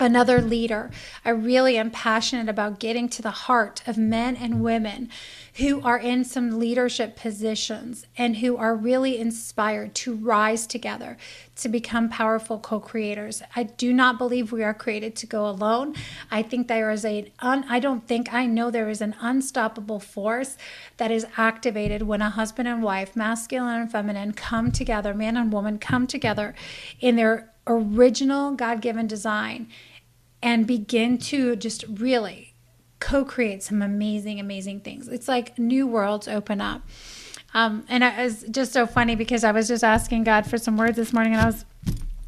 another 0.00 0.40
leader. 0.40 0.90
I 1.24 1.30
really 1.30 1.76
am 1.76 1.90
passionate 1.90 2.48
about 2.48 2.78
getting 2.78 3.08
to 3.10 3.22
the 3.22 3.30
heart 3.30 3.82
of 3.86 3.98
men 3.98 4.36
and 4.36 4.62
women 4.62 5.10
who 5.54 5.80
are 5.82 5.98
in 5.98 6.24
some 6.24 6.58
leadership 6.58 7.16
positions 7.16 8.06
and 8.16 8.36
who 8.36 8.56
are 8.56 8.76
really 8.76 9.18
inspired 9.18 9.92
to 9.92 10.14
rise 10.14 10.66
together 10.66 11.16
to 11.56 11.68
become 11.68 12.08
powerful 12.08 12.60
co-creators. 12.60 13.42
I 13.56 13.64
do 13.64 13.92
not 13.92 14.18
believe 14.18 14.52
we 14.52 14.62
are 14.62 14.74
created 14.74 15.16
to 15.16 15.26
go 15.26 15.48
alone. 15.48 15.96
I 16.30 16.42
think 16.42 16.68
there 16.68 16.92
is 16.92 17.04
a 17.04 17.32
un, 17.40 17.64
I 17.68 17.80
don't 17.80 18.06
think 18.06 18.32
I 18.32 18.46
know 18.46 18.70
there 18.70 18.88
is 18.88 19.00
an 19.00 19.16
unstoppable 19.20 19.98
force 19.98 20.56
that 20.98 21.10
is 21.10 21.26
activated 21.36 22.02
when 22.02 22.22
a 22.22 22.30
husband 22.30 22.68
and 22.68 22.82
wife, 22.82 23.16
masculine 23.16 23.80
and 23.80 23.90
feminine 23.90 24.32
come 24.32 24.70
together, 24.70 25.12
man 25.12 25.36
and 25.36 25.52
woman 25.52 25.78
come 25.78 26.06
together 26.06 26.54
in 27.00 27.16
their 27.16 27.50
original 27.68 28.52
God-given 28.52 29.06
design 29.06 29.68
and 30.42 30.66
begin 30.66 31.18
to 31.18 31.56
just 31.56 31.84
really 31.88 32.54
co-create 33.00 33.62
some 33.62 33.82
amazing 33.82 34.40
amazing 34.40 34.80
things. 34.80 35.08
It's 35.08 35.28
like 35.28 35.58
new 35.58 35.86
worlds 35.86 36.26
open 36.28 36.60
up. 36.60 36.82
Um, 37.54 37.84
and 37.88 38.04
it 38.04 38.16
was 38.18 38.44
just 38.50 38.72
so 38.72 38.86
funny 38.86 39.14
because 39.14 39.42
i 39.42 39.52
was 39.52 39.68
just 39.68 39.82
asking 39.82 40.24
god 40.24 40.46
for 40.46 40.58
some 40.58 40.76
words 40.76 40.96
this 40.96 41.14
morning 41.14 41.32
and 41.32 41.40
i 41.40 41.46
was 41.46 41.64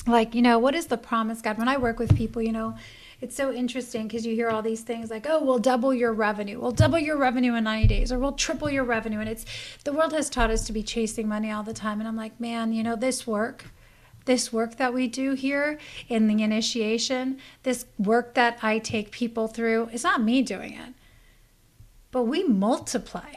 like 0.07 0.35
you 0.35 0.41
know 0.41 0.59
what 0.59 0.75
is 0.75 0.87
the 0.87 0.97
promise 0.97 1.43
god? 1.43 1.59
When 1.59 1.69
i 1.69 1.77
work 1.77 1.99
with 1.99 2.17
people 2.17 2.41
you 2.41 2.53
know 2.53 2.75
it's 3.21 3.37
so 3.37 3.53
interesting 3.53 4.09
because 4.09 4.25
you 4.25 4.35
hear 4.35 4.49
all 4.49 4.63
these 4.63 4.81
things 4.81 5.11
like 5.11 5.27
oh 5.29 5.45
we'll 5.45 5.59
double 5.59 5.93
your 5.93 6.15
revenue. 6.15 6.59
We'll 6.59 6.71
double 6.71 6.99
your 6.99 7.19
revenue 7.19 7.55
in 7.55 7.65
90 7.65 7.87
days 7.87 8.11
or 8.11 8.19
we'll 8.19 8.33
triple 8.33 8.71
your 8.71 8.85
revenue. 8.85 9.21
And 9.21 9.29
it's 9.29 9.45
the 9.85 9.93
world 9.93 10.15
has 10.15 10.31
taught 10.31 10.49
us 10.49 10.67
to 10.69 10.73
be 10.73 10.83
chasing 10.83 11.29
money 11.29 11.51
all 11.51 11.63
the 11.63 11.75
time. 11.75 11.99
And 12.01 12.09
i'm 12.09 12.17
like 12.17 12.41
man 12.41 12.73
you 12.73 12.83
know 12.83 12.97
this 12.97 13.27
work 13.27 13.67
this 14.25 14.53
work 14.53 14.77
that 14.77 14.95
we 14.95 15.07
do 15.07 15.35
here 15.35 15.79
in 16.09 16.27
the 16.27 16.43
initiation, 16.43 17.39
this 17.63 17.87
work 17.99 18.35
that 18.35 18.59
I 18.63 18.79
take 18.79 19.11
people 19.11 19.49
through, 19.49 19.89
it's 19.93 20.05
not 20.05 20.23
me 20.23 20.43
doing 20.43 20.75
it, 20.75 20.95
but 22.11 22.25
we 22.25 22.45
multiply. 22.45 23.35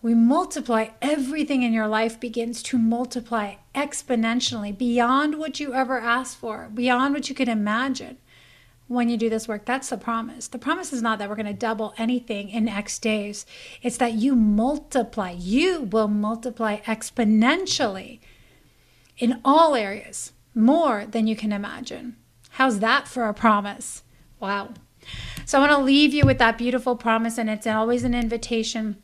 We 0.00 0.14
multiply. 0.14 0.88
Everything 1.02 1.62
in 1.62 1.72
your 1.72 1.88
life 1.88 2.20
begins 2.20 2.62
to 2.64 2.78
multiply 2.78 3.56
exponentially 3.74 4.76
beyond 4.76 5.38
what 5.38 5.58
you 5.58 5.74
ever 5.74 5.98
asked 5.98 6.36
for, 6.36 6.70
beyond 6.72 7.14
what 7.14 7.28
you 7.28 7.34
could 7.34 7.48
imagine 7.48 8.18
when 8.86 9.08
you 9.08 9.16
do 9.16 9.28
this 9.28 9.48
work. 9.48 9.64
That's 9.64 9.90
the 9.90 9.98
promise. 9.98 10.48
The 10.48 10.58
promise 10.58 10.92
is 10.92 11.02
not 11.02 11.18
that 11.18 11.28
we're 11.28 11.36
going 11.36 11.46
to 11.46 11.52
double 11.52 11.94
anything 11.98 12.48
in 12.48 12.68
X 12.68 12.98
days, 12.98 13.44
it's 13.82 13.98
that 13.98 14.14
you 14.14 14.34
multiply. 14.34 15.30
You 15.30 15.82
will 15.82 16.08
multiply 16.08 16.78
exponentially 16.80 18.20
in 19.18 19.40
all 19.44 19.74
areas, 19.74 20.32
more 20.54 21.06
than 21.06 21.26
you 21.26 21.36
can 21.36 21.52
imagine. 21.52 22.16
How's 22.50 22.80
that 22.80 23.06
for 23.06 23.28
a 23.28 23.34
promise? 23.34 24.02
Wow. 24.40 24.74
So 25.44 25.58
I 25.58 25.60
want 25.60 25.72
to 25.72 25.84
leave 25.84 26.12
you 26.12 26.24
with 26.24 26.38
that 26.38 26.58
beautiful 26.58 26.96
promise, 26.96 27.38
and 27.38 27.48
it's 27.48 27.66
always 27.66 28.04
an 28.04 28.14
invitation. 28.14 29.02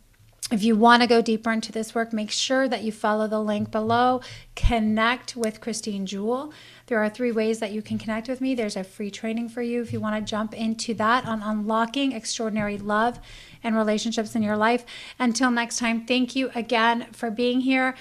If 0.51 0.63
you 0.63 0.77
want 0.77 1.01
to 1.01 1.09
go 1.09 1.23
deeper 1.23 1.51
into 1.51 1.73
this 1.73 1.95
work, 1.95 2.13
make 2.13 2.31
sure 2.31 2.69
that 2.69 2.83
you 2.83 2.93
follow 2.93 3.27
the 3.27 3.41
link 3.41 3.71
below. 3.71 4.21
Connect 4.55 5.35
with 5.35 5.63
Christine 5.63 6.05
Jewell. 6.05 6.53
There 6.87 7.03
are 7.03 7.09
three 7.09 7.33
ways 7.33 7.61
that 7.61 7.73
you 7.73 7.81
can 7.81 7.99
connect 7.99 8.29
with 8.29 8.43
me. 8.43 8.55
There's 8.55 8.77
a 8.77 8.85
free 8.85 9.11
training 9.11 9.49
for 9.49 9.63
you 9.63 9.81
if 9.81 9.91
you 9.91 10.01
want 10.01 10.17
to 10.17 10.31
jump 10.31 10.53
into 10.53 10.93
that 10.95 11.25
on 11.25 11.43
unlocking 11.43 12.13
extraordinary 12.13 12.77
love 12.77 13.21
and 13.63 13.75
relationships 13.75 14.37
in 14.37 14.43
your 14.43 14.59
life. 14.59 14.85
Until 15.19 15.51
next 15.51 15.79
time, 15.79 16.05
thank 16.05 16.37
you 16.37 16.51
again 16.55 17.07
for 17.13 17.31
being 17.31 17.63
here. 17.63 17.95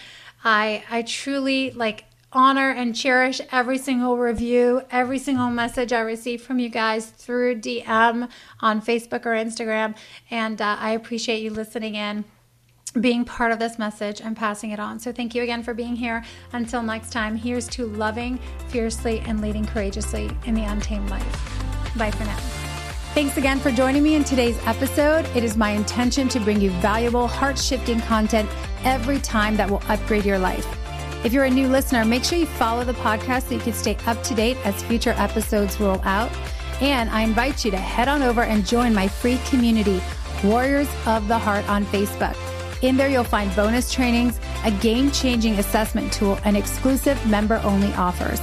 I 0.44 0.84
I 0.90 1.02
truly 1.04 1.72
like 1.72 2.06
honor 2.34 2.72
and 2.72 2.96
cherish 2.96 3.40
every 3.52 3.78
single 3.78 4.18
review, 4.18 4.82
every 4.92 5.20
single 5.20 5.50
message 5.50 5.94
I 5.94 6.00
receive 6.00 6.42
from 6.42 6.60
you 6.60 6.70
guys 6.70 7.06
through 7.06 7.62
DM 7.62 8.30
on 8.60 8.82
Facebook 8.82 9.26
or 9.26 9.32
Instagram. 9.32 9.96
And 10.32 10.62
uh, 10.62 10.78
I 10.80 10.92
appreciate 10.92 11.42
you 11.42 11.52
listening 11.52 11.96
in, 11.96 12.26
being 13.00 13.24
part 13.24 13.52
of 13.52 13.60
this 13.60 13.78
message, 13.78 14.20
and 14.20 14.36
passing 14.36 14.72
it 14.72 14.80
on. 14.80 15.00
So 15.00 15.12
thank 15.12 15.36
you 15.36 15.44
again 15.44 15.64
for 15.64 15.74
being 15.74 15.96
here. 15.96 16.24
Until 16.52 16.82
next 16.82 17.12
time, 17.12 17.36
here's 17.36 17.68
to 17.70 17.86
loving 17.86 18.40
fiercely 18.70 19.20
and 19.22 19.42
leading 19.42 19.66
courageously 19.66 20.30
in 20.46 20.56
the 20.56 20.64
untamed 20.64 21.10
life. 21.10 21.96
Bye 21.96 22.12
for 22.12 22.26
now. 22.26 22.53
Thanks 23.14 23.38
again 23.38 23.60
for 23.60 23.70
joining 23.70 24.02
me 24.02 24.16
in 24.16 24.24
today's 24.24 24.58
episode. 24.66 25.28
It 25.36 25.44
is 25.44 25.56
my 25.56 25.70
intention 25.70 26.28
to 26.30 26.40
bring 26.40 26.60
you 26.60 26.72
valuable, 26.82 27.28
heart 27.28 27.60
shifting 27.60 28.00
content 28.02 28.50
every 28.86 29.20
time 29.20 29.56
that 29.56 29.70
will 29.70 29.84
upgrade 29.88 30.26
your 30.26 30.40
life. 30.40 30.66
If 31.24 31.32
you're 31.32 31.44
a 31.44 31.50
new 31.52 31.68
listener, 31.68 32.06
make 32.06 32.24
sure 32.24 32.40
you 32.40 32.48
follow 32.48 32.84
the 32.84 32.94
podcast 32.94 33.50
so 33.50 33.54
you 33.54 33.62
can 33.62 33.74
stay 33.74 33.98
up 34.08 34.24
to 34.24 34.34
date 34.34 34.58
as 34.66 34.82
future 34.82 35.14
episodes 35.16 35.80
roll 35.80 36.02
out. 36.04 36.32
And 36.82 37.08
I 37.12 37.22
invite 37.22 37.64
you 37.64 37.70
to 37.70 37.78
head 37.78 38.08
on 38.08 38.24
over 38.24 38.42
and 38.42 38.66
join 38.66 38.96
my 38.96 39.08
free 39.08 39.38
community, 39.46 40.02
Warriors 40.44 40.90
of 41.06 41.28
the 41.28 41.38
Heart, 41.38 41.70
on 41.70 41.86
Facebook. 41.86 42.36
In 42.82 42.98
there, 42.98 43.10
you'll 43.10 43.24
find 43.24 43.56
bonus 43.56 43.94
trainings, 43.94 44.40
a 44.66 44.72
game 44.72 45.12
changing 45.12 45.60
assessment 45.60 46.12
tool, 46.12 46.40
and 46.46 46.58
exclusive 46.58 47.24
member 47.28 47.62
only 47.64 47.94
offers. 47.94 48.42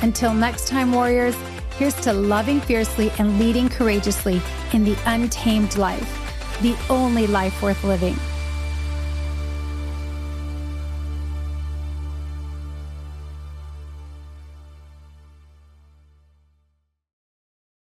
Until 0.00 0.32
next 0.32 0.68
time, 0.68 0.90
Warriors, 0.90 1.36
here's 1.78 1.94
to 1.94 2.12
loving 2.12 2.60
fiercely 2.60 3.12
and 3.18 3.38
leading 3.38 3.68
courageously 3.68 4.40
in 4.72 4.84
the 4.84 4.96
untamed 5.06 5.76
life, 5.76 6.58
the 6.62 6.76
only 6.88 7.26
life 7.26 7.62
worth 7.62 7.82
living. 7.84 8.16